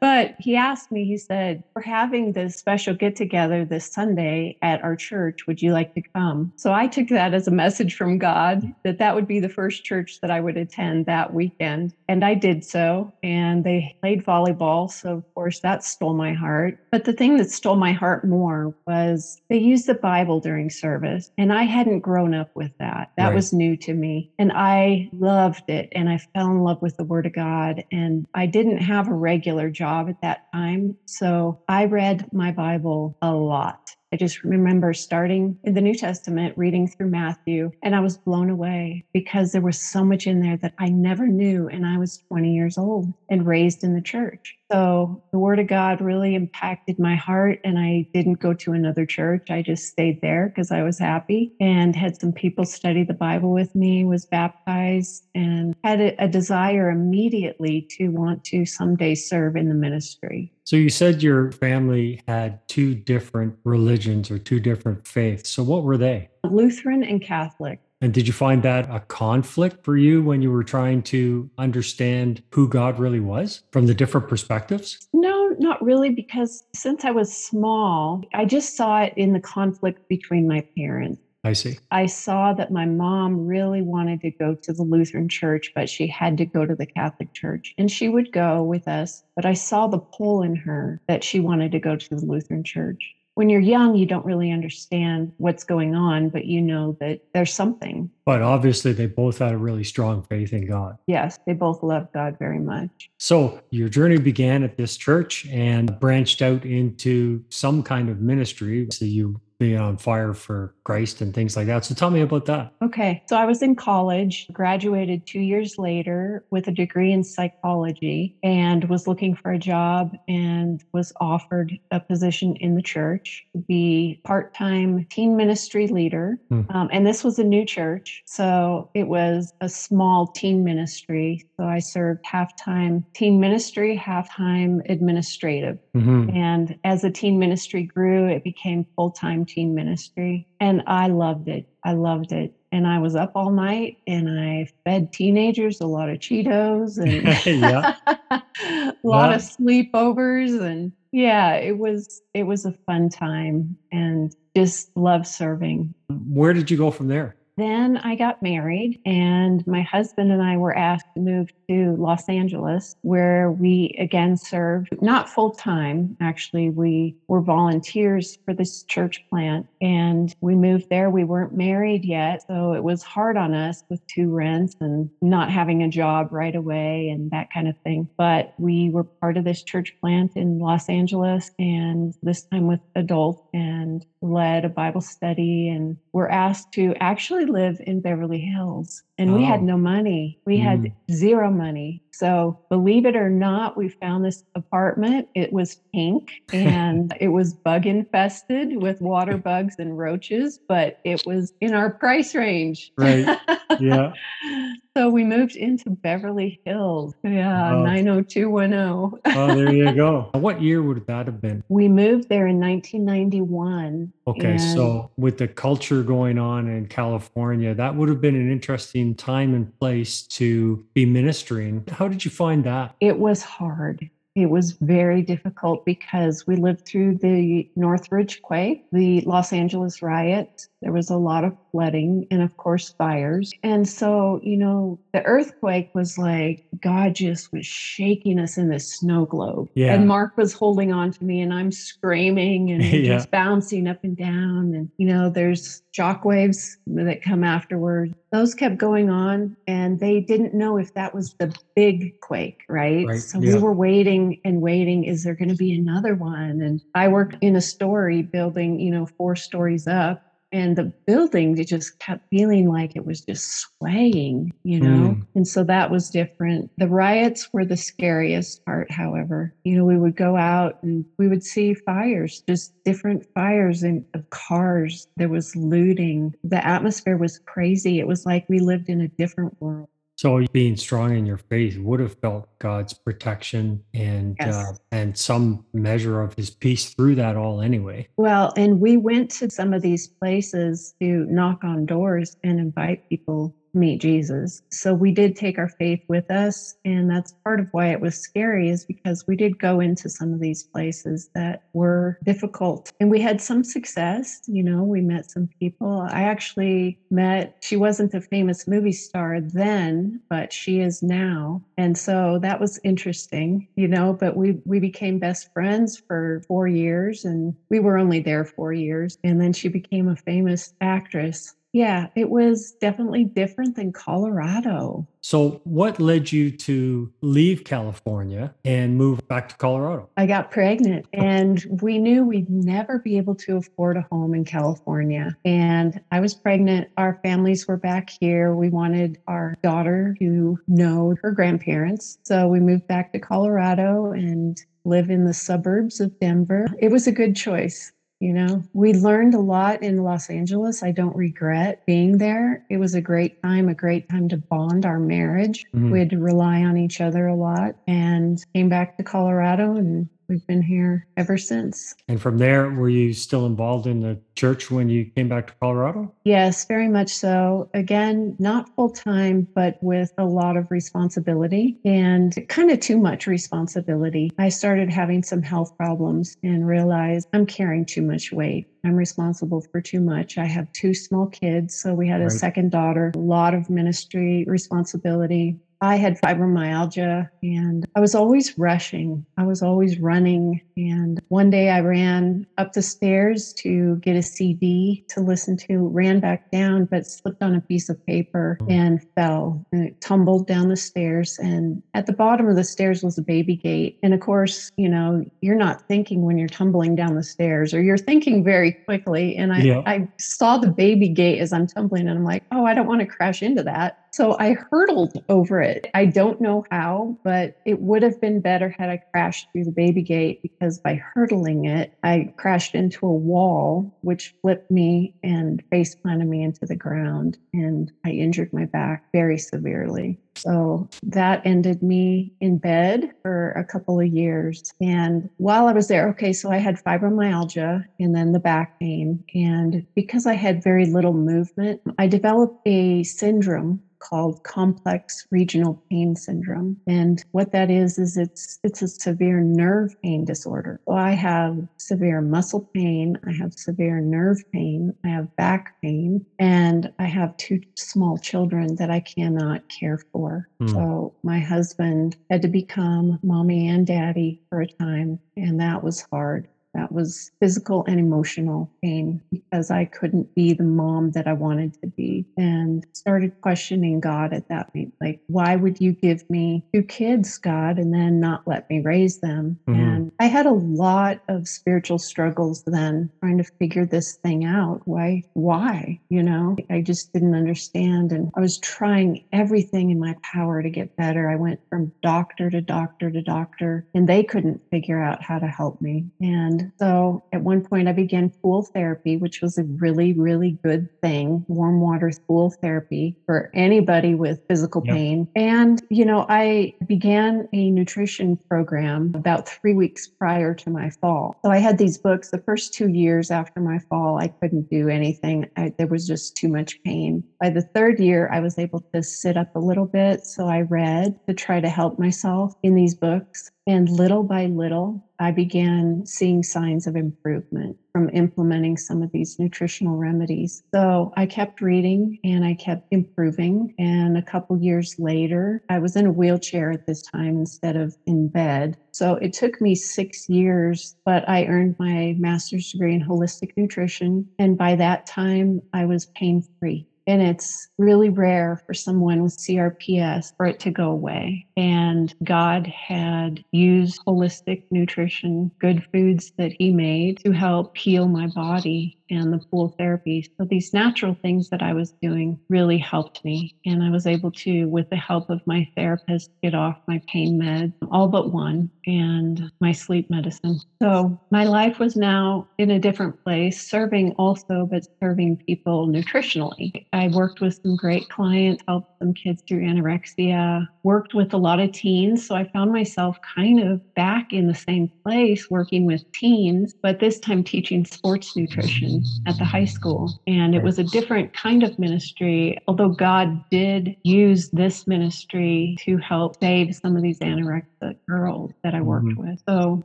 but 0.00 0.34
he 0.38 0.56
asked 0.56 0.92
me, 0.92 1.04
he 1.04 1.16
said, 1.16 1.62
We're 1.74 1.82
having 1.82 2.32
this 2.32 2.56
special 2.56 2.94
get 2.94 3.16
together 3.16 3.64
this 3.64 3.92
Sunday 3.92 4.58
at 4.62 4.82
our 4.82 4.96
church. 4.96 5.46
Would 5.46 5.62
you 5.62 5.72
like 5.72 5.94
to 5.94 6.02
come? 6.14 6.52
So 6.56 6.72
I 6.72 6.86
took 6.86 7.08
that 7.08 7.34
as 7.34 7.48
a 7.48 7.50
message 7.50 7.94
from 7.94 8.18
God 8.18 8.62
that 8.84 8.98
that 8.98 9.14
would 9.14 9.26
be 9.26 9.40
the 9.40 9.48
first 9.48 9.84
church 9.84 10.20
that 10.20 10.30
I 10.30 10.40
would 10.40 10.56
attend 10.56 11.06
that 11.06 11.32
weekend. 11.32 11.94
And 12.08 12.24
I 12.24 12.34
did 12.34 12.64
so. 12.64 13.12
And 13.22 13.64
they 13.64 13.96
played 14.00 14.24
volleyball. 14.24 14.90
So, 14.90 15.14
of 15.14 15.34
course, 15.34 15.60
that 15.60 15.84
stole 15.84 16.14
my 16.14 16.32
heart. 16.32 16.78
But 16.90 17.04
the 17.04 17.12
thing 17.12 17.36
that 17.38 17.50
stole 17.50 17.76
my 17.76 17.92
heart 17.92 18.24
more 18.24 18.74
was 18.86 19.40
they 19.48 19.58
used 19.58 19.86
the 19.86 19.94
Bible 19.94 20.40
during 20.40 20.70
service. 20.70 21.30
And 21.38 21.52
I 21.52 21.62
hadn't 21.62 22.00
grown 22.00 22.34
up 22.34 22.50
with 22.54 22.72
that. 22.78 23.12
That 23.16 23.26
right. 23.28 23.34
was 23.34 23.52
new 23.52 23.76
to 23.78 23.94
me. 23.94 24.30
And 24.38 24.52
I 24.52 25.08
loved 25.12 25.68
it. 25.68 25.88
And 25.92 26.08
I 26.08 26.18
fell 26.18 26.46
in 26.46 26.62
love 26.62 26.82
with 26.82 26.96
the 26.96 27.04
Word 27.04 27.26
of 27.26 27.32
God. 27.32 27.84
And 27.90 28.26
I 28.34 28.46
didn't 28.46 28.78
have 28.78 29.08
a 29.08 29.14
regular 29.14 29.70
job 29.70 29.85
at 29.86 30.20
that 30.22 30.46
time. 30.52 30.96
So 31.06 31.60
I 31.68 31.84
read 31.84 32.26
my 32.32 32.52
Bible 32.52 33.16
a 33.22 33.32
lot. 33.32 33.80
I 34.12 34.16
just 34.16 34.44
remember 34.44 34.92
starting 34.94 35.58
in 35.64 35.74
the 35.74 35.80
New 35.80 35.94
Testament, 35.94 36.56
reading 36.56 36.88
through 36.88 37.10
Matthew, 37.10 37.70
and 37.82 37.94
I 37.94 38.00
was 38.00 38.18
blown 38.18 38.50
away 38.50 39.04
because 39.12 39.52
there 39.52 39.60
was 39.60 39.80
so 39.80 40.04
much 40.04 40.26
in 40.26 40.40
there 40.40 40.56
that 40.58 40.74
I 40.78 40.88
never 40.88 41.26
knew. 41.26 41.68
And 41.68 41.84
I 41.84 41.98
was 41.98 42.22
20 42.28 42.54
years 42.54 42.78
old 42.78 43.12
and 43.28 43.46
raised 43.46 43.82
in 43.82 43.94
the 43.94 44.00
church. 44.00 44.56
So 44.70 45.22
the 45.32 45.38
Word 45.38 45.58
of 45.60 45.68
God 45.68 46.00
really 46.00 46.34
impacted 46.34 46.98
my 46.98 47.14
heart. 47.14 47.60
And 47.64 47.78
I 47.78 48.06
didn't 48.12 48.40
go 48.40 48.52
to 48.54 48.72
another 48.72 49.06
church. 49.06 49.46
I 49.50 49.62
just 49.62 49.84
stayed 49.84 50.20
there 50.22 50.48
because 50.48 50.72
I 50.72 50.82
was 50.82 50.98
happy 50.98 51.52
and 51.60 51.94
had 51.94 52.20
some 52.20 52.32
people 52.32 52.64
study 52.64 53.04
the 53.04 53.14
Bible 53.14 53.52
with 53.52 53.74
me, 53.74 54.04
was 54.04 54.26
baptized, 54.26 55.24
and 55.34 55.74
had 55.84 56.00
a, 56.00 56.24
a 56.24 56.28
desire 56.28 56.90
immediately 56.90 57.86
to 57.98 58.08
want 58.08 58.44
to 58.44 58.66
someday 58.66 59.14
serve 59.14 59.56
in 59.56 59.68
the 59.68 59.74
ministry. 59.74 60.52
So 60.64 60.74
you 60.74 60.88
said 60.88 61.22
your 61.22 61.52
family 61.52 62.20
had 62.26 62.66
two 62.66 62.94
different 62.94 63.56
religions 63.64 64.32
or 64.32 64.38
two 64.38 64.58
different 64.58 65.06
faiths. 65.06 65.50
So 65.50 65.62
what 65.62 65.84
were 65.84 65.96
they? 65.96 66.28
Lutheran 66.44 67.04
and 67.04 67.22
Catholic. 67.22 67.80
And 68.00 68.12
did 68.12 68.26
you 68.26 68.32
find 68.32 68.62
that 68.62 68.90
a 68.90 69.00
conflict 69.00 69.82
for 69.84 69.96
you 69.96 70.22
when 70.22 70.42
you 70.42 70.50
were 70.50 70.64
trying 70.64 71.02
to 71.04 71.48
understand 71.56 72.42
who 72.52 72.68
God 72.68 72.98
really 72.98 73.20
was 73.20 73.62
from 73.72 73.86
the 73.86 73.94
different 73.94 74.28
perspectives? 74.28 75.08
No, 75.14 75.56
not 75.58 75.82
really, 75.82 76.10
because 76.10 76.64
since 76.74 77.04
I 77.04 77.10
was 77.10 77.32
small, 77.32 78.22
I 78.34 78.44
just 78.44 78.76
saw 78.76 79.02
it 79.02 79.14
in 79.16 79.32
the 79.32 79.40
conflict 79.40 80.08
between 80.08 80.46
my 80.46 80.66
parents. 80.76 81.22
I 81.42 81.52
see. 81.52 81.78
I 81.92 82.06
saw 82.06 82.52
that 82.54 82.72
my 82.72 82.86
mom 82.86 83.46
really 83.46 83.80
wanted 83.80 84.20
to 84.22 84.32
go 84.32 84.56
to 84.56 84.72
the 84.72 84.82
Lutheran 84.82 85.28
church, 85.28 85.70
but 85.76 85.88
she 85.88 86.08
had 86.08 86.36
to 86.38 86.44
go 86.44 86.66
to 86.66 86.74
the 86.74 86.86
Catholic 86.86 87.32
church. 87.34 87.72
And 87.78 87.90
she 87.90 88.08
would 88.08 88.32
go 88.32 88.64
with 88.64 88.88
us, 88.88 89.22
but 89.36 89.46
I 89.46 89.54
saw 89.54 89.86
the 89.86 90.00
pull 90.00 90.42
in 90.42 90.56
her 90.56 91.00
that 91.06 91.22
she 91.22 91.38
wanted 91.38 91.70
to 91.72 91.78
go 91.78 91.94
to 91.94 92.08
the 92.10 92.26
Lutheran 92.26 92.64
church. 92.64 93.14
When 93.36 93.50
you're 93.50 93.60
young, 93.60 93.96
you 93.96 94.06
don't 94.06 94.24
really 94.24 94.50
understand 94.50 95.30
what's 95.36 95.62
going 95.62 95.94
on, 95.94 96.30
but 96.30 96.46
you 96.46 96.62
know 96.62 96.96
that 97.00 97.20
there's 97.34 97.52
something. 97.52 98.10
But 98.24 98.40
obviously, 98.40 98.94
they 98.94 99.04
both 99.04 99.40
had 99.40 99.52
a 99.52 99.58
really 99.58 99.84
strong 99.84 100.22
faith 100.22 100.54
in 100.54 100.66
God. 100.66 100.96
Yes, 101.06 101.38
they 101.46 101.52
both 101.52 101.82
loved 101.82 102.14
God 102.14 102.38
very 102.38 102.60
much. 102.60 103.10
So, 103.18 103.60
your 103.68 103.90
journey 103.90 104.16
began 104.16 104.62
at 104.62 104.78
this 104.78 104.96
church 104.96 105.44
and 105.48 106.00
branched 106.00 106.40
out 106.40 106.64
into 106.64 107.44
some 107.50 107.82
kind 107.82 108.08
of 108.08 108.20
ministry. 108.20 108.88
So, 108.90 109.04
you 109.04 109.38
being 109.58 109.78
on 109.78 109.96
fire 109.96 110.34
for 110.34 110.74
Christ 110.84 111.20
and 111.20 111.34
things 111.34 111.56
like 111.56 111.66
that. 111.66 111.84
So 111.84 111.94
tell 111.94 112.10
me 112.10 112.20
about 112.20 112.44
that. 112.46 112.74
Okay. 112.82 113.22
So 113.26 113.36
I 113.36 113.44
was 113.44 113.62
in 113.62 113.74
college, 113.74 114.46
graduated 114.52 115.26
two 115.26 115.40
years 115.40 115.78
later 115.78 116.44
with 116.50 116.68
a 116.68 116.72
degree 116.72 117.12
in 117.12 117.24
psychology, 117.24 118.36
and 118.42 118.84
was 118.84 119.06
looking 119.06 119.34
for 119.34 119.52
a 119.52 119.58
job 119.58 120.16
and 120.28 120.84
was 120.92 121.12
offered 121.20 121.78
a 121.90 122.00
position 122.00 122.56
in 122.56 122.74
the 122.74 122.82
church 122.82 123.46
to 123.52 123.58
be 123.62 124.20
part 124.24 124.54
time 124.54 125.06
teen 125.10 125.36
ministry 125.36 125.88
leader. 125.88 126.38
Hmm. 126.50 126.62
Um, 126.70 126.88
and 126.92 127.06
this 127.06 127.24
was 127.24 127.38
a 127.38 127.44
new 127.44 127.64
church. 127.64 128.22
So 128.26 128.90
it 128.94 129.08
was 129.08 129.54
a 129.60 129.68
small 129.68 130.26
teen 130.26 130.64
ministry. 130.64 131.46
So 131.56 131.64
I 131.64 131.78
served 131.78 132.20
half 132.26 132.56
time 132.56 133.04
teen 133.14 133.40
ministry, 133.40 133.96
half 133.96 134.34
time 134.34 134.82
administrative. 134.88 135.78
Mm-hmm. 135.96 136.36
And 136.36 136.78
as 136.84 137.02
the 137.02 137.10
teen 137.10 137.38
ministry 137.38 137.84
grew, 137.84 138.26
it 138.28 138.44
became 138.44 138.86
full 138.96 139.10
time 139.10 139.45
teen 139.46 139.74
ministry. 139.74 140.46
And 140.60 140.82
I 140.86 141.08
loved 141.08 141.48
it. 141.48 141.68
I 141.84 141.92
loved 141.92 142.32
it. 142.32 142.54
And 142.72 142.86
I 142.86 142.98
was 142.98 143.16
up 143.16 143.32
all 143.34 143.50
night 143.50 143.98
and 144.06 144.28
I 144.28 144.68
fed 144.84 145.12
teenagers 145.12 145.80
a 145.80 145.86
lot 145.86 146.10
of 146.10 146.18
Cheetos 146.18 146.98
and 147.46 147.64
a 147.64 148.94
lot 149.02 149.32
of 149.32 149.40
sleepovers. 149.40 150.60
And 150.60 150.92
yeah, 151.12 151.54
it 151.54 151.78
was 151.78 152.20
it 152.34 152.42
was 152.42 152.66
a 152.66 152.72
fun 152.72 153.08
time 153.08 153.76
and 153.92 154.34
just 154.54 154.94
love 154.96 155.26
serving. 155.26 155.94
Where 156.08 156.52
did 156.52 156.70
you 156.70 156.76
go 156.76 156.90
from 156.90 157.08
there? 157.08 157.36
Then 157.56 157.96
I 157.96 158.16
got 158.16 158.42
married, 158.42 159.00
and 159.06 159.66
my 159.66 159.80
husband 159.80 160.30
and 160.30 160.42
I 160.42 160.58
were 160.58 160.76
asked 160.76 161.06
to 161.14 161.20
move 161.20 161.50
to 161.70 161.96
Los 161.96 162.28
Angeles, 162.28 162.96
where 163.00 163.50
we 163.50 163.96
again 163.98 164.36
served, 164.36 164.90
not 165.00 165.30
full 165.30 165.52
time, 165.52 166.18
actually, 166.20 166.68
we 166.68 167.16
were 167.28 167.40
volunteers 167.40 168.36
for 168.44 168.52
this 168.52 168.82
church 168.82 169.24
plant. 169.30 169.66
And 169.80 170.34
we 170.42 170.54
moved 170.54 170.90
there. 170.90 171.08
We 171.08 171.24
weren't 171.24 171.56
married 171.56 172.04
yet, 172.04 172.46
so 172.46 172.74
it 172.74 172.84
was 172.84 173.02
hard 173.02 173.38
on 173.38 173.54
us 173.54 173.84
with 173.88 174.06
two 174.06 174.30
rents 174.30 174.76
and 174.80 175.08
not 175.22 175.50
having 175.50 175.82
a 175.82 175.88
job 175.88 176.32
right 176.32 176.54
away 176.54 177.08
and 177.08 177.30
that 177.30 177.48
kind 177.52 177.68
of 177.68 177.74
thing. 177.84 178.08
But 178.18 178.52
we 178.58 178.90
were 178.90 179.04
part 179.04 179.38
of 179.38 179.44
this 179.44 179.62
church 179.62 179.96
plant 180.00 180.32
in 180.36 180.58
Los 180.58 180.90
Angeles, 180.90 181.50
and 181.58 182.14
this 182.22 182.42
time 182.42 182.66
with 182.66 182.80
adults, 182.94 183.42
and 183.54 184.04
led 184.20 184.66
a 184.66 184.68
Bible 184.68 185.00
study. 185.00 185.70
And 185.70 185.96
were 186.12 186.30
asked 186.30 186.72
to 186.72 186.94
actually 187.00 187.45
live 187.46 187.80
in 187.86 188.00
Beverly 188.00 188.40
Hills 188.40 189.02
and 189.18 189.34
we 189.34 189.44
had 189.44 189.60
oh. 189.60 189.64
no 189.64 189.76
money. 189.76 190.38
We 190.44 190.58
mm. 190.58 190.62
had 190.62 190.92
zero 191.10 191.50
money. 191.50 192.02
So, 192.12 192.58
believe 192.70 193.04
it 193.04 193.14
or 193.14 193.28
not, 193.28 193.76
we 193.76 193.90
found 193.90 194.24
this 194.24 194.42
apartment. 194.54 195.28
It 195.34 195.52
was 195.52 195.80
pink 195.92 196.30
and 196.50 197.14
it 197.20 197.28
was 197.28 197.52
bug 197.52 197.84
infested 197.84 198.80
with 198.80 199.02
water 199.02 199.36
bugs 199.36 199.76
and 199.78 199.98
roaches, 199.98 200.58
but 200.66 200.98
it 201.04 201.22
was 201.26 201.52
in 201.60 201.74
our 201.74 201.90
price 201.90 202.34
range. 202.34 202.92
Right. 202.96 203.38
Yeah. 203.78 204.12
so, 204.96 205.10
we 205.10 205.24
moved 205.24 205.56
into 205.56 205.90
Beverly 205.90 206.60
Hills. 206.64 207.14
Yeah, 207.22 207.74
oh. 207.74 207.84
90210. 207.84 209.36
oh, 209.36 209.54
there 209.54 209.72
you 209.72 209.92
go. 209.94 210.30
What 210.46 210.62
year 210.62 210.80
would 210.80 211.06
that 211.06 211.26
have 211.26 211.40
been? 211.40 211.64
We 211.68 211.88
moved 211.88 212.28
there 212.28 212.46
in 212.46 212.60
1991. 212.60 214.12
Okay. 214.28 214.58
So, 214.58 215.10
with 215.16 215.38
the 215.38 215.48
culture 215.48 216.02
going 216.02 216.38
on 216.38 216.68
in 216.68 216.86
California, 216.86 217.74
that 217.74 217.94
would 217.94 218.08
have 218.08 218.20
been 218.20 218.36
an 218.36 218.50
interesting 218.50 219.05
time 219.14 219.54
and 219.54 219.78
place 219.78 220.22
to 220.22 220.84
be 220.94 221.06
ministering. 221.06 221.84
How 221.90 222.08
did 222.08 222.24
you 222.24 222.30
find 222.30 222.64
that? 222.64 222.94
It 223.00 223.18
was 223.18 223.42
hard. 223.42 224.10
It 224.34 224.50
was 224.50 224.72
very 224.72 225.22
difficult 225.22 225.86
because 225.86 226.46
we 226.46 226.56
lived 226.56 226.84
through 226.84 227.16
the 227.16 227.70
Northridge 227.74 228.42
quake, 228.42 228.84
the 228.92 229.22
Los 229.22 229.50
Angeles 229.50 230.02
riot. 230.02 230.68
There 230.86 230.92
was 230.92 231.10
a 231.10 231.16
lot 231.16 231.42
of 231.42 231.52
flooding 231.72 232.28
and, 232.30 232.40
of 232.40 232.56
course, 232.58 232.90
fires. 232.90 233.52
And 233.64 233.88
so, 233.88 234.38
you 234.44 234.56
know, 234.56 235.00
the 235.12 235.24
earthquake 235.24 235.90
was 235.96 236.16
like 236.16 236.64
God 236.80 237.16
just 237.16 237.52
was 237.52 237.66
shaking 237.66 238.38
us 238.38 238.56
in 238.56 238.68
this 238.68 238.94
snow 238.94 239.26
globe. 239.26 239.68
Yeah. 239.74 239.92
And 239.92 240.06
Mark 240.06 240.36
was 240.36 240.52
holding 240.52 240.92
on 240.92 241.10
to 241.10 241.24
me 241.24 241.40
and 241.40 241.52
I'm 241.52 241.72
screaming 241.72 242.70
and 242.70 242.84
yeah. 242.84 243.16
just 243.16 243.32
bouncing 243.32 243.88
up 243.88 244.04
and 244.04 244.16
down. 244.16 244.74
And, 244.74 244.88
you 244.96 245.08
know, 245.08 245.28
there's 245.28 245.82
shock 245.90 246.24
waves 246.24 246.76
that 246.86 247.20
come 247.20 247.42
afterward. 247.42 248.14
Those 248.30 248.54
kept 248.54 248.78
going 248.78 249.10
on 249.10 249.56
and 249.66 249.98
they 249.98 250.20
didn't 250.20 250.54
know 250.54 250.76
if 250.76 250.94
that 250.94 251.16
was 251.16 251.34
the 251.40 251.52
big 251.74 252.20
quake, 252.20 252.60
right? 252.68 253.08
right. 253.08 253.20
So 253.20 253.40
yeah. 253.40 253.56
we 253.56 253.60
were 253.60 253.72
waiting 253.72 254.40
and 254.44 254.62
waiting. 254.62 255.02
Is 255.02 255.24
there 255.24 255.34
going 255.34 255.48
to 255.48 255.56
be 255.56 255.74
another 255.74 256.14
one? 256.14 256.62
And 256.62 256.80
I 256.94 257.08
worked 257.08 257.38
in 257.40 257.56
a 257.56 257.60
story 257.60 258.22
building, 258.22 258.78
you 258.78 258.92
know, 258.92 259.04
four 259.04 259.34
stories 259.34 259.88
up 259.88 260.22
and 260.52 260.76
the 260.76 260.92
building 261.06 261.56
it 261.58 261.66
just 261.66 261.98
kept 261.98 262.28
feeling 262.30 262.68
like 262.68 262.94
it 262.94 263.04
was 263.04 263.20
just 263.20 263.60
swaying 263.60 264.52
you 264.62 264.80
know? 264.80 265.10
Mm. 265.10 265.26
and 265.34 265.48
so 265.48 265.64
that 265.64 265.90
was 265.90 266.10
different. 266.10 266.70
The 266.78 266.88
riots 266.88 267.48
were 267.52 267.64
the 267.64 267.76
scariest 267.76 268.64
part 268.64 268.90
however. 268.90 269.54
You 269.64 269.76
know 269.76 269.84
we 269.84 269.96
would 269.96 270.16
go 270.16 270.36
out 270.36 270.82
and 270.82 271.04
we 271.18 271.28
would 271.28 271.42
see 271.42 271.74
fires 271.74 272.42
just 272.48 272.72
different 272.84 273.26
fires 273.34 273.82
in 273.82 274.04
of 274.14 274.28
cars. 274.30 275.08
There 275.16 275.28
was 275.28 275.54
looting. 275.56 276.34
The 276.44 276.64
atmosphere 276.64 277.16
was 277.16 277.38
crazy. 277.40 277.98
It 277.98 278.06
was 278.06 278.26
like 278.26 278.46
we 278.48 278.58
lived 278.58 278.88
in 278.88 279.00
a 279.00 279.08
different 279.08 279.60
world 279.60 279.88
so 280.16 280.44
being 280.52 280.76
strong 280.76 281.14
in 281.14 281.26
your 281.26 281.36
faith 281.36 281.78
would 281.78 282.00
have 282.00 282.14
felt 282.20 282.48
God's 282.58 282.94
protection 282.94 283.82
and 283.92 284.34
yes. 284.40 284.54
uh, 284.54 284.72
and 284.90 285.16
some 285.16 285.64
measure 285.74 286.22
of 286.22 286.34
His 286.34 286.50
peace 286.50 286.94
through 286.94 287.16
that 287.16 287.36
all 287.36 287.60
anyway. 287.60 288.08
Well, 288.16 288.52
and 288.56 288.80
we 288.80 288.96
went 288.96 289.30
to 289.32 289.50
some 289.50 289.74
of 289.74 289.82
these 289.82 290.08
places 290.08 290.94
to 291.00 291.26
knock 291.26 291.64
on 291.64 291.84
doors 291.84 292.36
and 292.42 292.58
invite 292.58 293.08
people 293.10 293.54
meet 293.76 294.00
Jesus. 294.00 294.62
So 294.70 294.94
we 294.94 295.12
did 295.12 295.36
take 295.36 295.58
our 295.58 295.68
faith 295.68 296.00
with 296.08 296.30
us. 296.30 296.76
And 296.84 297.10
that's 297.10 297.32
part 297.44 297.60
of 297.60 297.68
why 297.72 297.88
it 297.88 298.00
was 298.00 298.16
scary, 298.16 298.70
is 298.70 298.84
because 298.84 299.26
we 299.26 299.36
did 299.36 299.58
go 299.58 299.80
into 299.80 300.08
some 300.08 300.32
of 300.32 300.40
these 300.40 300.62
places 300.62 301.30
that 301.34 301.64
were 301.72 302.18
difficult. 302.24 302.90
And 303.00 303.10
we 303.10 303.20
had 303.20 303.40
some 303.40 303.62
success. 303.62 304.40
You 304.46 304.62
know, 304.62 304.82
we 304.82 305.00
met 305.00 305.30
some 305.30 305.48
people. 305.60 306.06
I 306.10 306.22
actually 306.22 306.98
met, 307.10 307.56
she 307.60 307.76
wasn't 307.76 308.14
a 308.14 308.20
famous 308.20 308.66
movie 308.66 308.92
star 308.92 309.40
then, 309.40 310.20
but 310.28 310.52
she 310.52 310.80
is 310.80 311.02
now. 311.02 311.62
And 311.76 311.96
so 311.96 312.38
that 312.42 312.60
was 312.60 312.80
interesting, 312.84 313.68
you 313.76 313.88
know, 313.88 314.16
but 314.18 314.36
we, 314.36 314.58
we 314.64 314.80
became 314.80 315.18
best 315.18 315.52
friends 315.52 315.96
for 315.96 316.42
four 316.48 316.66
years 316.66 317.24
and 317.24 317.54
we 317.70 317.80
were 317.80 317.98
only 317.98 318.20
there 318.20 318.44
four 318.44 318.72
years. 318.72 319.18
And 319.24 319.40
then 319.40 319.52
she 319.52 319.68
became 319.68 320.08
a 320.08 320.16
famous 320.16 320.74
actress. 320.80 321.54
Yeah, 321.76 322.06
it 322.14 322.30
was 322.30 322.72
definitely 322.80 323.24
different 323.24 323.76
than 323.76 323.92
Colorado. 323.92 325.06
So, 325.20 325.60
what 325.64 326.00
led 326.00 326.32
you 326.32 326.50
to 326.50 327.12
leave 327.20 327.64
California 327.64 328.54
and 328.64 328.96
move 328.96 329.28
back 329.28 329.50
to 329.50 329.56
Colorado? 329.56 330.08
I 330.16 330.24
got 330.24 330.50
pregnant, 330.50 331.04
and 331.12 331.62
we 331.82 331.98
knew 331.98 332.24
we'd 332.24 332.48
never 332.48 332.98
be 332.98 333.18
able 333.18 333.34
to 333.34 333.58
afford 333.58 333.98
a 333.98 334.06
home 334.10 334.32
in 334.32 334.46
California. 334.46 335.36
And 335.44 336.00
I 336.10 336.20
was 336.20 336.32
pregnant. 336.32 336.88
Our 336.96 337.20
families 337.22 337.68
were 337.68 337.76
back 337.76 338.08
here. 338.08 338.54
We 338.54 338.70
wanted 338.70 339.18
our 339.28 339.54
daughter 339.62 340.16
to 340.18 340.58
know 340.68 341.14
her 341.20 341.30
grandparents. 341.30 342.16
So, 342.22 342.48
we 342.48 342.58
moved 342.58 342.86
back 342.86 343.12
to 343.12 343.18
Colorado 343.18 344.12
and 344.12 344.58
live 344.86 345.10
in 345.10 345.26
the 345.26 345.34
suburbs 345.34 346.00
of 346.00 346.18
Denver. 346.20 346.68
It 346.78 346.90
was 346.90 347.06
a 347.06 347.12
good 347.12 347.36
choice. 347.36 347.92
You 348.18 348.32
know, 348.32 348.62
we 348.72 348.94
learned 348.94 349.34
a 349.34 349.40
lot 349.40 349.82
in 349.82 350.02
Los 350.02 350.30
Angeles. 350.30 350.82
I 350.82 350.90
don't 350.90 351.14
regret 351.14 351.84
being 351.84 352.16
there. 352.16 352.64
It 352.70 352.78
was 352.78 352.94
a 352.94 353.00
great 353.02 353.42
time, 353.42 353.68
a 353.68 353.74
great 353.74 354.08
time 354.08 354.28
to 354.30 354.38
bond 354.38 354.86
our 354.86 354.98
marriage. 354.98 355.64
Mm-hmm. 355.74 355.90
We 355.90 355.98
had 355.98 356.10
to 356.10 356.18
rely 356.18 356.62
on 356.62 356.78
each 356.78 357.02
other 357.02 357.26
a 357.26 357.34
lot 357.34 357.76
and 357.86 358.42
came 358.54 358.70
back 358.70 358.96
to 358.96 359.02
Colorado 359.02 359.76
and 359.76 360.08
we've 360.28 360.46
been 360.46 360.62
here 360.62 361.06
ever 361.16 361.38
since. 361.38 361.94
And 362.08 362.20
from 362.20 362.38
there, 362.38 362.70
were 362.70 362.88
you 362.88 363.12
still 363.12 363.46
involved 363.46 363.86
in 363.86 364.00
the 364.00 364.18
church 364.34 364.70
when 364.70 364.88
you 364.88 365.04
came 365.04 365.28
back 365.28 365.48
to 365.48 365.54
Colorado? 365.60 366.12
Yes, 366.24 366.66
very 366.66 366.88
much 366.88 367.10
so. 367.10 367.70
Again, 367.74 368.36
not 368.38 368.68
full 368.74 368.90
time, 368.90 369.46
but 369.54 369.78
with 369.82 370.12
a 370.18 370.24
lot 370.24 370.56
of 370.56 370.70
responsibility 370.70 371.78
and 371.84 372.34
kind 372.48 372.70
of 372.70 372.80
too 372.80 372.98
much 372.98 373.26
responsibility. 373.26 374.30
I 374.38 374.48
started 374.48 374.90
having 374.90 375.22
some 375.22 375.42
health 375.42 375.76
problems 375.76 376.36
and 376.42 376.66
realized 376.66 377.28
I'm 377.32 377.46
carrying 377.46 377.84
too 377.84 378.02
much 378.02 378.32
weight. 378.32 378.66
I'm 378.84 378.94
responsible 378.94 379.64
for 379.72 379.80
too 379.80 380.00
much. 380.00 380.38
I 380.38 380.44
have 380.44 380.72
two 380.72 380.94
small 380.94 381.26
kids, 381.26 381.74
so 381.74 381.92
we 381.92 382.08
had 382.08 382.20
a 382.20 382.24
right. 382.24 382.32
second 382.32 382.70
daughter, 382.70 383.12
a 383.14 383.18
lot 383.18 383.52
of 383.52 383.68
ministry 383.68 384.44
responsibility, 384.46 385.58
I 385.80 385.96
had 385.96 386.18
fibromyalgia 386.20 387.28
and 387.42 387.86
I 387.94 388.00
was 388.00 388.14
always 388.14 388.56
rushing. 388.58 389.24
I 389.36 389.44
was 389.44 389.62
always 389.62 389.98
running. 389.98 390.60
And 390.76 391.20
one 391.28 391.50
day 391.50 391.70
I 391.70 391.80
ran 391.80 392.46
up 392.58 392.72
the 392.72 392.82
stairs 392.82 393.52
to 393.54 393.96
get 393.96 394.16
a 394.16 394.22
CD 394.22 395.04
to 395.08 395.20
listen 395.20 395.56
to, 395.58 395.88
ran 395.88 396.20
back 396.20 396.50
down, 396.50 396.86
but 396.86 397.06
slipped 397.06 397.42
on 397.42 397.54
a 397.54 397.60
piece 397.60 397.88
of 397.88 398.04
paper 398.06 398.58
and 398.68 399.06
fell 399.14 399.64
and 399.72 399.88
it 399.88 400.00
tumbled 400.00 400.46
down 400.46 400.68
the 400.68 400.76
stairs. 400.76 401.38
And 401.38 401.82
at 401.94 402.06
the 402.06 402.12
bottom 402.12 402.48
of 402.48 402.56
the 402.56 402.64
stairs 402.64 403.02
was 403.02 403.18
a 403.18 403.22
baby 403.22 403.56
gate. 403.56 403.98
And 404.02 404.14
of 404.14 404.20
course, 404.20 404.70
you 404.76 404.88
know, 404.88 405.24
you're 405.40 405.56
not 405.56 405.86
thinking 405.88 406.22
when 406.22 406.38
you're 406.38 406.48
tumbling 406.48 406.94
down 406.94 407.14
the 407.14 407.22
stairs 407.22 407.74
or 407.74 407.82
you're 407.82 407.98
thinking 407.98 408.42
very 408.42 408.72
quickly. 408.72 409.36
And 409.36 409.52
I, 409.52 409.58
yeah. 409.60 409.82
I 409.86 410.08
saw 410.18 410.56
the 410.56 410.70
baby 410.70 411.08
gate 411.08 411.38
as 411.40 411.52
I'm 411.52 411.66
tumbling 411.66 412.08
and 412.08 412.18
I'm 412.18 412.24
like, 412.24 412.44
oh, 412.52 412.64
I 412.64 412.74
don't 412.74 412.86
want 412.86 413.00
to 413.00 413.06
crash 413.06 413.42
into 413.42 413.62
that. 413.64 414.05
So 414.12 414.36
I 414.38 414.56
hurtled 414.70 415.12
over 415.28 415.60
it. 415.60 415.86
I 415.94 416.06
don't 416.06 416.40
know 416.40 416.64
how, 416.70 417.18
but 417.22 417.54
it 417.66 417.80
would 417.80 418.02
have 418.02 418.18
been 418.20 418.40
better 418.40 418.74
had 418.78 418.88
I 418.88 419.00
crashed 419.12 419.48
through 419.52 419.64
the 419.64 419.72
baby 419.72 420.02
gate 420.02 420.40
because 420.42 420.78
by 420.78 421.00
hurtling 421.14 421.66
it, 421.66 421.92
I 422.02 422.32
crashed 422.38 422.74
into 422.74 423.06
a 423.06 423.12
wall, 423.12 423.92
which 424.00 424.34
flipped 424.42 424.70
me 424.70 425.14
and 425.22 425.62
face 425.70 425.94
planted 425.94 426.28
me 426.28 426.42
into 426.42 426.64
the 426.66 426.76
ground. 426.76 427.36
And 427.52 427.92
I 428.06 428.10
injured 428.10 428.50
my 428.52 428.64
back 428.66 429.02
very 429.12 429.38
severely. 429.38 430.18
So 430.36 430.88
that 431.02 431.42
ended 431.44 431.82
me 431.82 432.32
in 432.40 432.58
bed 432.58 433.12
for 433.22 433.52
a 433.52 433.64
couple 433.64 434.00
of 434.00 434.06
years. 434.06 434.72
And 434.80 435.28
while 435.38 435.66
I 435.66 435.72
was 435.72 435.88
there, 435.88 436.08
okay, 436.10 436.32
so 436.32 436.50
I 436.50 436.58
had 436.58 436.82
fibromyalgia 436.82 437.84
and 437.98 438.14
then 438.14 438.32
the 438.32 438.38
back 438.38 438.78
pain. 438.78 439.24
And 439.34 439.86
because 439.94 440.26
I 440.26 440.34
had 440.34 440.62
very 440.62 440.86
little 440.86 441.14
movement, 441.14 441.80
I 441.98 442.06
developed 442.06 442.60
a 442.66 443.02
syndrome 443.04 443.82
called 444.08 444.42
complex 444.44 445.26
regional 445.30 445.82
pain 445.90 446.14
syndrome. 446.14 446.76
And 446.86 447.22
what 447.32 447.52
that 447.52 447.70
is 447.70 447.98
is 447.98 448.16
it's 448.16 448.58
it's 448.62 448.82
a 448.82 448.88
severe 448.88 449.40
nerve 449.40 449.94
pain 450.02 450.24
disorder. 450.24 450.80
So 450.86 450.94
I 450.94 451.12
have 451.12 451.66
severe 451.76 452.20
muscle 452.20 452.68
pain, 452.74 453.18
I 453.26 453.32
have 453.32 453.54
severe 453.54 454.00
nerve 454.00 454.42
pain, 454.52 454.94
I 455.04 455.08
have 455.08 455.34
back 455.36 455.74
pain, 455.82 456.24
and 456.38 456.92
I 456.98 457.04
have 457.04 457.36
two 457.36 457.60
small 457.76 458.18
children 458.18 458.76
that 458.76 458.90
I 458.90 459.00
cannot 459.00 459.62
care 459.68 459.98
for. 460.12 460.25
Mm. 460.60 460.70
So 460.72 461.12
my 461.22 461.38
husband 461.38 462.16
had 462.30 462.42
to 462.42 462.48
become 462.48 463.18
mommy 463.22 463.68
and 463.68 463.86
daddy 463.86 464.40
for 464.48 464.60
a 464.60 464.66
time, 464.66 465.18
and 465.36 465.60
that 465.60 465.82
was 465.82 466.06
hard. 466.12 466.48
That 466.76 466.92
was 466.92 467.30
physical 467.40 467.84
and 467.86 467.98
emotional 467.98 468.70
pain 468.82 469.22
because 469.32 469.70
I 469.70 469.86
couldn't 469.86 470.34
be 470.34 470.52
the 470.52 470.62
mom 470.64 471.12
that 471.12 471.26
I 471.26 471.32
wanted 471.32 471.80
to 471.80 471.86
be 471.86 472.26
and 472.36 472.86
started 472.92 473.40
questioning 473.40 473.98
God 473.98 474.34
at 474.34 474.48
that 474.48 474.72
point. 474.74 474.92
Like, 475.00 475.20
why 475.26 475.56
would 475.56 475.80
you 475.80 475.92
give 475.92 476.28
me 476.28 476.64
two 476.74 476.82
kids, 476.82 477.38
God, 477.38 477.78
and 477.78 477.94
then 477.94 478.20
not 478.20 478.46
let 478.46 478.68
me 478.68 478.80
raise 478.80 479.20
them? 479.20 479.58
Mm-hmm. 479.66 479.80
And 479.80 480.12
I 480.20 480.26
had 480.26 480.44
a 480.44 480.52
lot 480.52 481.20
of 481.28 481.48
spiritual 481.48 481.98
struggles 481.98 482.62
then 482.66 483.10
trying 483.20 483.38
to 483.38 483.44
figure 483.44 483.86
this 483.86 484.16
thing 484.16 484.44
out. 484.44 484.82
Why? 484.84 485.22
Why? 485.32 485.98
You 486.10 486.22
know, 486.22 486.56
I 486.68 486.82
just 486.82 487.12
didn't 487.14 487.34
understand. 487.34 488.12
And 488.12 488.30
I 488.36 488.40
was 488.40 488.58
trying 488.58 489.24
everything 489.32 489.90
in 489.90 489.98
my 489.98 490.14
power 490.22 490.62
to 490.62 490.68
get 490.68 490.94
better. 490.96 491.30
I 491.30 491.36
went 491.36 491.60
from 491.70 491.92
doctor 492.02 492.50
to 492.50 492.60
doctor 492.60 493.10
to 493.10 493.22
doctor, 493.22 493.86
and 493.94 494.06
they 494.06 494.22
couldn't 494.22 494.60
figure 494.70 495.02
out 495.02 495.22
how 495.22 495.38
to 495.38 495.46
help 495.46 495.80
me. 495.80 496.04
And 496.20 496.65
so 496.78 497.22
at 497.32 497.42
one 497.42 497.64
point, 497.64 497.88
I 497.88 497.92
began 497.92 498.30
pool 498.42 498.62
therapy, 498.62 499.16
which 499.16 499.42
was 499.42 499.58
a 499.58 499.64
really, 499.64 500.12
really 500.12 500.58
good 500.62 500.88
thing 501.00 501.44
warm 501.48 501.80
water 501.80 502.10
pool 502.26 502.50
therapy 502.62 503.16
for 503.26 503.50
anybody 503.54 504.14
with 504.14 504.40
physical 504.48 504.82
yep. 504.84 504.94
pain. 504.94 505.28
And, 505.34 505.82
you 505.90 506.04
know, 506.04 506.26
I 506.28 506.74
began 506.86 507.48
a 507.52 507.70
nutrition 507.70 508.36
program 508.48 509.12
about 509.14 509.48
three 509.48 509.74
weeks 509.74 510.06
prior 510.06 510.54
to 510.54 510.70
my 510.70 510.90
fall. 510.90 511.36
So 511.44 511.50
I 511.50 511.58
had 511.58 511.78
these 511.78 511.98
books 511.98 512.30
the 512.30 512.38
first 512.38 512.74
two 512.74 512.88
years 512.88 513.30
after 513.30 513.60
my 513.60 513.78
fall, 513.78 514.18
I 514.18 514.28
couldn't 514.28 514.70
do 514.70 514.88
anything. 514.88 515.48
I, 515.56 515.72
there 515.78 515.86
was 515.86 516.06
just 516.06 516.36
too 516.36 516.48
much 516.48 516.82
pain. 516.82 517.24
By 517.40 517.50
the 517.50 517.62
third 517.62 517.98
year, 517.98 518.28
I 518.32 518.40
was 518.40 518.58
able 518.58 518.80
to 518.94 519.02
sit 519.02 519.36
up 519.36 519.54
a 519.54 519.60
little 519.60 519.86
bit. 519.86 520.24
So 520.24 520.46
I 520.46 520.62
read 520.62 521.18
to 521.26 521.34
try 521.34 521.60
to 521.60 521.68
help 521.68 521.98
myself 521.98 522.54
in 522.62 522.74
these 522.74 522.94
books. 522.94 523.50
And 523.68 523.88
little 523.88 524.22
by 524.22 524.46
little, 524.46 525.00
I 525.18 525.32
began 525.32 526.04
seeing 526.06 526.44
signs 526.44 526.86
of 526.86 526.94
improvement 526.94 527.76
from 527.92 528.08
implementing 528.12 528.76
some 528.76 529.02
of 529.02 529.10
these 529.12 529.34
nutritional 529.40 529.96
remedies. 529.96 530.62
So 530.72 531.10
I 531.16 531.26
kept 531.26 531.60
reading 531.60 532.18
and 532.22 532.44
I 532.44 532.54
kept 532.54 532.82
improving. 532.92 533.72
And 533.76 534.16
a 534.16 534.22
couple 534.22 534.56
years 534.58 534.94
later, 534.98 535.60
I 535.68 535.78
was 535.80 535.96
in 535.96 536.06
a 536.06 536.12
wheelchair 536.12 536.70
at 536.70 536.80
this 536.86 537.02
time 537.02 537.38
instead 537.38 537.74
of 537.76 537.92
in 538.06 538.28
bed. 538.28 538.76
So 538.92 539.14
it 539.16 539.32
took 539.32 539.60
me 539.60 539.74
six 539.74 540.28
years, 540.28 540.94
but 541.04 541.28
I 541.28 541.46
earned 541.46 541.74
my 541.78 542.14
master's 542.18 542.70
degree 542.70 542.94
in 542.94 543.02
holistic 543.02 543.50
nutrition. 543.56 544.26
And 544.38 544.56
by 544.56 544.76
that 544.76 545.06
time, 545.06 545.60
I 545.72 545.86
was 545.86 546.06
pain 546.16 546.42
free. 546.60 546.84
And 547.06 547.22
it's 547.22 547.68
really 547.78 548.08
rare 548.08 548.62
for 548.66 548.74
someone 548.74 549.22
with 549.22 549.38
CRPS 549.38 550.36
for 550.36 550.46
it 550.46 550.58
to 550.60 550.70
go 550.70 550.90
away. 550.90 551.46
And 551.56 552.14
God 552.24 552.66
had 552.66 553.44
used 553.52 554.00
holistic 554.06 554.64
nutrition, 554.70 555.50
good 555.60 555.86
foods 555.92 556.32
that 556.38 556.52
He 556.58 556.72
made 556.72 557.18
to 557.24 557.32
help 557.32 557.76
heal 557.76 558.08
my 558.08 558.26
body 558.28 558.98
and 559.10 559.32
the 559.32 559.38
pool 559.38 559.74
therapy. 559.78 560.30
So 560.36 560.44
these 560.44 560.72
natural 560.72 561.14
things 561.14 561.48
that 561.50 561.62
I 561.62 561.72
was 561.72 561.94
doing 562.02 562.38
really 562.48 562.78
helped 562.78 563.24
me. 563.24 563.54
And 563.64 563.82
I 563.82 563.90
was 563.90 564.06
able 564.06 564.32
to, 564.32 564.64
with 564.66 564.90
the 564.90 564.96
help 564.96 565.30
of 565.30 565.46
my 565.46 565.68
therapist, 565.76 566.30
get 566.42 566.54
off 566.54 566.78
my 566.88 567.00
pain 567.06 567.40
meds, 567.40 567.72
all 567.90 568.08
but 568.08 568.32
one, 568.32 568.70
and 568.86 569.50
my 569.60 569.72
sleep 569.72 570.10
medicine. 570.10 570.60
So 570.82 571.20
my 571.30 571.44
life 571.44 571.78
was 571.78 571.96
now 571.96 572.48
in 572.58 572.70
a 572.70 572.78
different 572.78 573.22
place, 573.22 573.62
serving 573.68 574.12
also, 574.12 574.66
but 574.70 574.86
serving 575.00 575.38
people 575.46 575.88
nutritionally. 575.88 576.86
I 576.96 577.08
worked 577.08 577.42
with 577.42 577.60
some 577.62 577.76
great 577.76 578.08
clients, 578.08 578.64
helped 578.66 578.98
some 578.98 579.12
kids 579.12 579.42
through 579.46 579.60
anorexia, 579.60 580.66
worked 580.82 581.12
with 581.12 581.34
a 581.34 581.36
lot 581.36 581.60
of 581.60 581.72
teens. 581.72 582.26
So 582.26 582.34
I 582.34 582.44
found 582.44 582.72
myself 582.72 583.18
kind 583.34 583.60
of 583.60 583.94
back 583.94 584.32
in 584.32 584.46
the 584.46 584.54
same 584.54 584.90
place 585.04 585.50
working 585.50 585.84
with 585.84 586.10
teens, 586.12 586.72
but 586.82 586.98
this 586.98 587.20
time 587.20 587.44
teaching 587.44 587.84
sports 587.84 588.34
nutrition 588.34 589.04
at 589.26 589.36
the 589.36 589.44
high 589.44 589.66
school. 589.66 590.18
And 590.26 590.54
it 590.54 590.62
was 590.62 590.78
a 590.78 590.84
different 590.84 591.34
kind 591.34 591.62
of 591.62 591.78
ministry, 591.78 592.56
although 592.66 592.88
God 592.88 593.44
did 593.50 593.94
use 594.02 594.48
this 594.50 594.86
ministry 594.86 595.76
to 595.80 595.98
help 595.98 596.40
save 596.40 596.74
some 596.74 596.96
of 596.96 597.02
these 597.02 597.18
anorexic 597.18 597.98
girls 598.08 598.52
that 598.64 598.74
I 598.74 598.80
worked 598.80 599.06
mm-hmm. 599.06 599.30
with. 599.30 599.42
So 599.46 599.84